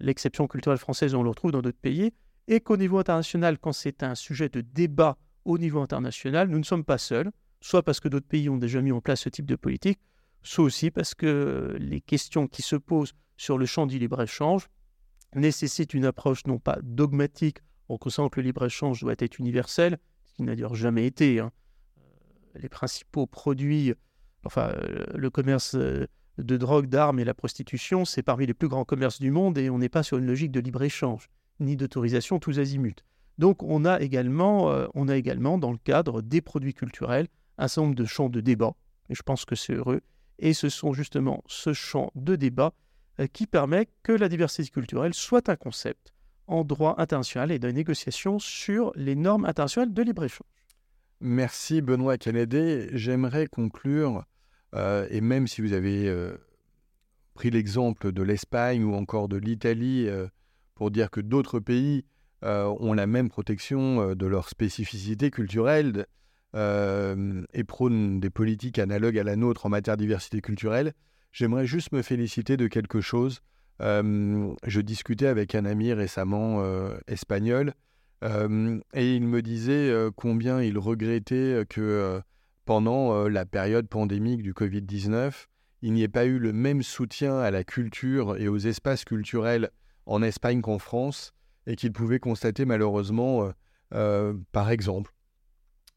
l'exception 0.00 0.46
culturelle 0.46 0.78
française, 0.78 1.14
on 1.14 1.22
le 1.22 1.28
retrouve 1.28 1.52
dans 1.52 1.60
d'autres 1.60 1.78
pays, 1.80 2.12
et 2.52 2.60
qu'au 2.60 2.76
niveau 2.76 2.98
international, 2.98 3.58
quand 3.58 3.72
c'est 3.72 4.02
un 4.02 4.14
sujet 4.14 4.50
de 4.50 4.60
débat 4.60 5.16
au 5.46 5.56
niveau 5.56 5.80
international, 5.80 6.48
nous 6.48 6.58
ne 6.58 6.64
sommes 6.64 6.84
pas 6.84 6.98
seuls, 6.98 7.30
soit 7.62 7.82
parce 7.82 7.98
que 7.98 8.08
d'autres 8.08 8.26
pays 8.26 8.50
ont 8.50 8.58
déjà 8.58 8.82
mis 8.82 8.92
en 8.92 9.00
place 9.00 9.20
ce 9.20 9.30
type 9.30 9.46
de 9.46 9.56
politique, 9.56 9.98
soit 10.42 10.64
aussi 10.66 10.90
parce 10.90 11.14
que 11.14 11.74
les 11.80 12.02
questions 12.02 12.46
qui 12.46 12.60
se 12.60 12.76
posent 12.76 13.14
sur 13.38 13.56
le 13.56 13.64
champ 13.64 13.86
du 13.86 13.98
libre-échange 13.98 14.68
nécessitent 15.34 15.94
une 15.94 16.04
approche 16.04 16.44
non 16.46 16.58
pas 16.58 16.78
dogmatique, 16.82 17.60
en 17.88 17.96
conscience 17.96 18.28
que 18.30 18.40
le 18.40 18.48
libre-échange 18.48 19.00
doit 19.00 19.14
être 19.18 19.38
universel, 19.38 19.96
ce 20.26 20.34
qui 20.34 20.42
n'a 20.42 20.54
d'ailleurs 20.54 20.74
jamais 20.74 21.06
été. 21.06 21.40
Hein. 21.40 21.52
Euh, 21.96 22.58
les 22.60 22.68
principaux 22.68 23.26
produits, 23.26 23.94
enfin 24.44 24.74
euh, 24.76 25.06
le 25.14 25.30
commerce 25.30 25.74
euh, 25.74 26.06
de 26.36 26.58
drogue, 26.58 26.86
d'armes 26.86 27.18
et 27.18 27.24
la 27.24 27.32
prostitution, 27.32 28.04
c'est 28.04 28.22
parmi 28.22 28.44
les 28.44 28.52
plus 28.52 28.68
grands 28.68 28.84
commerces 28.84 29.20
du 29.20 29.30
monde 29.30 29.56
et 29.56 29.70
on 29.70 29.78
n'est 29.78 29.88
pas 29.88 30.02
sur 30.02 30.18
une 30.18 30.26
logique 30.26 30.52
de 30.52 30.60
libre-échange, 30.60 31.30
ni 31.62 31.76
d'autorisation 31.76 32.38
tous 32.38 32.58
azimuts. 32.58 33.02
Donc 33.38 33.62
on 33.62 33.84
a, 33.84 34.00
également, 34.00 34.70
euh, 34.70 34.86
on 34.94 35.08
a 35.08 35.16
également, 35.16 35.58
dans 35.58 35.72
le 35.72 35.78
cadre 35.78 36.22
des 36.22 36.40
produits 36.40 36.74
culturels, 36.74 37.28
un 37.58 37.68
certain 37.68 37.86
nombre 37.86 37.96
de 37.96 38.04
champs 38.04 38.28
de 38.28 38.40
débat, 38.40 38.74
et 39.08 39.14
je 39.14 39.22
pense 39.22 39.44
que 39.44 39.54
c'est 39.54 39.74
heureux, 39.74 40.00
et 40.38 40.52
ce 40.52 40.68
sont 40.68 40.92
justement 40.92 41.42
ce 41.46 41.72
champ 41.72 42.10
de 42.14 42.36
débat 42.36 42.72
euh, 43.20 43.26
qui 43.26 43.46
permet 43.46 43.88
que 44.02 44.12
la 44.12 44.28
diversité 44.28 44.70
culturelle 44.70 45.14
soit 45.14 45.48
un 45.48 45.56
concept 45.56 46.12
en 46.46 46.64
droit 46.64 46.94
international 46.98 47.52
et 47.52 47.58
de 47.58 47.68
négociation 47.70 48.38
sur 48.38 48.92
les 48.96 49.16
normes 49.16 49.44
internationales 49.44 49.92
de 49.92 50.02
libre-échange. 50.02 50.46
Merci 51.20 51.82
Benoît 51.82 52.18
Kennedy. 52.18 52.88
J'aimerais 52.92 53.46
conclure 53.46 54.24
euh, 54.74 55.06
et 55.10 55.20
même 55.20 55.46
si 55.46 55.62
vous 55.62 55.72
avez 55.72 56.12
pris 57.34 57.50
l'exemple 57.50 58.12
de 58.12 58.22
l'Espagne 58.22 58.82
ou 58.82 58.94
encore 58.94 59.28
de 59.28 59.36
l'Italie 59.36 60.08
pour 60.82 60.90
dire 60.90 61.12
que 61.12 61.20
d'autres 61.20 61.60
pays 61.60 62.04
ont 62.42 62.92
la 62.92 63.06
même 63.06 63.28
protection 63.28 64.16
de 64.16 64.26
leur 64.26 64.48
spécificité 64.48 65.30
culturelle, 65.30 66.06
et 66.56 67.64
prône 67.64 68.18
des 68.18 68.30
politiques 68.30 68.80
analogues 68.80 69.16
à 69.16 69.22
la 69.22 69.36
nôtre 69.36 69.66
en 69.66 69.68
matière 69.68 69.96
de 69.96 70.02
diversité 70.02 70.40
culturelle, 70.40 70.92
j'aimerais 71.30 71.68
juste 71.68 71.92
me 71.92 72.02
féliciter 72.02 72.56
de 72.56 72.66
quelque 72.66 73.00
chose. 73.00 73.42
je 73.78 74.80
discutais 74.80 75.28
avec 75.28 75.54
un 75.54 75.66
ami 75.66 75.92
récemment 75.92 76.64
espagnol 77.06 77.74
et 78.24 79.14
il 79.14 79.22
me 79.22 79.40
disait 79.40 79.94
combien 80.16 80.60
il 80.60 80.78
regrettait 80.78 81.64
que 81.68 82.20
pendant 82.64 83.28
la 83.28 83.46
période 83.46 83.86
pandémique 83.86 84.42
du 84.42 84.52
Covid-19, 84.52 85.46
il 85.82 85.92
n'y 85.92 86.02
ait 86.02 86.08
pas 86.08 86.24
eu 86.24 86.40
le 86.40 86.52
même 86.52 86.82
soutien 86.82 87.38
à 87.38 87.52
la 87.52 87.62
culture 87.62 88.36
et 88.36 88.48
aux 88.48 88.58
espaces 88.58 89.04
culturels 89.04 89.70
en 90.06 90.22
Espagne 90.22 90.60
qu'en 90.60 90.78
France, 90.78 91.34
et 91.66 91.76
qu'il 91.76 91.92
pouvait 91.92 92.18
constater 92.18 92.64
malheureusement, 92.64 93.48
par 93.90 94.70
exemple, 94.70 95.12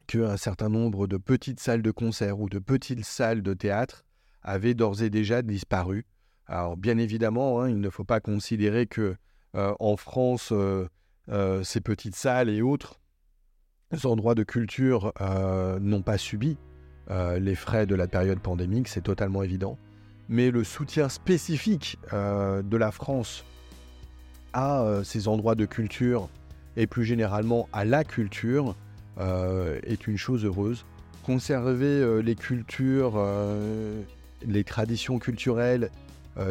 qu'un 0.06 0.38
certain 0.38 0.70
nombre 0.70 1.08
de 1.08 1.18
petites 1.18 1.60
salles 1.60 1.82
de 1.82 1.92
concert 1.92 2.40
ou 2.40 2.48
de 2.48 2.60
petites 2.60 3.04
salles 3.04 3.42
de 3.42 3.54
théâtre 3.54 4.06
avaient 4.44 4.76
d'ores 4.76 5.02
et 5.02 5.10
déjà 5.10 5.42
disparu. 5.42 6.06
Alors 6.46 6.78
bien 6.78 7.00
évidemment, 7.00 7.62
hein, 7.62 7.70
il 7.70 7.80
ne 7.80 7.90
faut 7.90 8.04
pas 8.04 8.20
considérer 8.20 8.86
que 8.86 9.16
en 9.54 9.98
France, 9.98 10.54
euh, 11.30 11.64
ces 11.64 11.82
petites 11.82 12.16
salles 12.16 12.50
et 12.50 12.62
autres 12.62 13.00
endroits 14.04 14.36
de 14.36 14.44
culture 14.44 15.14
euh, 15.22 15.80
n'ont 15.80 16.02
pas 16.02 16.18
subi 16.18 16.58
euh, 17.10 17.40
les 17.40 17.56
frais 17.56 17.86
de 17.86 17.96
la 17.96 18.08
période 18.08 18.40
pandémique, 18.40 18.88
c'est 18.88 19.02
totalement 19.02 19.44
évident. 19.44 19.78
Mais 20.28 20.52
le 20.52 20.64
soutien 20.64 21.08
spécifique 21.08 22.00
de 22.12 22.78
la 22.78 22.92
France 22.92 23.46
à 24.56 25.02
ces 25.04 25.28
endroits 25.28 25.54
de 25.54 25.66
culture 25.66 26.30
et 26.78 26.88
plus 26.88 27.06
généralement 27.06 27.70
à 27.74 27.86
la 27.86 28.04
culture 28.04 28.76
est 29.20 30.08
une 30.08 30.18
chose 30.18 30.44
heureuse. 30.46 30.86
Conserver 31.24 32.22
les 32.24 32.36
cultures, 32.36 33.24
les 34.46 34.64
traditions 34.64 35.20
culturelles, 35.20 35.92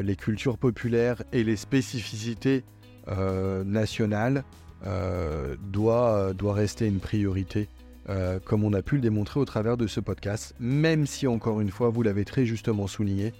les 0.03 0.17
cultures 0.17 0.59
populaires 0.59 1.23
et 1.33 1.45
les 1.45 1.57
spécificités 1.57 2.63
nationales 3.65 4.45
euh, 4.87 5.57
doit, 5.73 6.35
doit 6.35 6.53
rester 6.53 6.87
une 6.87 6.99
priorité, 6.99 7.69
euh, 8.11 8.39
comme 8.45 8.65
on 8.65 8.75
a 8.75 8.83
pu 8.83 8.97
le 8.97 9.01
démontrer 9.01 9.41
au 9.41 9.47
travers 9.47 9.79
de 9.79 9.87
ce 9.87 9.99
podcast, 9.99 10.55
même 10.61 11.07
si 11.07 11.27
encore 11.27 11.63
une 11.63 11.71
fois, 11.71 11.89
vous 11.89 12.03
l'avez 12.03 12.27
très 12.27 12.45
justement 12.45 12.87
souligné, 12.87 13.33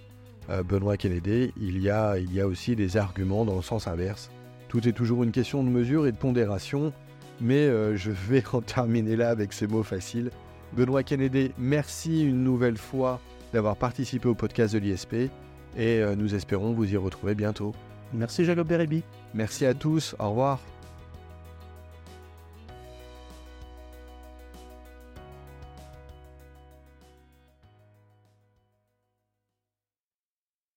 euh, 0.49 0.63
Benoît 0.63 0.97
Kennedy, 0.97 1.53
il 1.61 1.79
y, 1.83 1.89
a, 1.91 2.17
il 2.17 2.33
y 2.33 2.41
a 2.41 2.47
aussi 2.47 2.75
des 2.75 2.97
arguments 2.97 3.45
dans 3.45 3.57
le 3.57 3.61
sens 3.61 3.87
inverse. 3.87 4.31
Tout 4.67 4.87
est 4.87 4.93
toujours 4.93 5.23
une 5.23 5.31
question 5.31 5.63
de 5.63 5.69
mesure 5.69 6.07
et 6.07 6.11
de 6.11 6.17
pondération, 6.17 6.93
mais 7.41 7.67
je 7.95 8.11
vais 8.11 8.43
en 8.53 8.61
terminer 8.61 9.15
là 9.15 9.29
avec 9.29 9.53
ces 9.53 9.67
mots 9.67 9.83
faciles. 9.83 10.31
Benoît 10.73 11.03
Kennedy, 11.03 11.51
merci 11.57 12.23
une 12.23 12.43
nouvelle 12.43 12.77
fois 12.77 13.21
d'avoir 13.53 13.77
participé 13.77 14.27
au 14.27 14.35
podcast 14.35 14.73
de 14.73 14.79
l'ISP 14.79 15.29
et 15.77 16.03
nous 16.17 16.35
espérons 16.35 16.73
vous 16.73 16.91
y 16.91 16.97
retrouver 16.97 17.35
bientôt. 17.35 17.73
Merci 18.13 18.45
Jacob 18.45 18.67
Berebi. 18.67 19.03
Merci 19.33 19.65
à 19.65 19.73
tous, 19.73 20.15
au 20.19 20.29
revoir. 20.29 20.59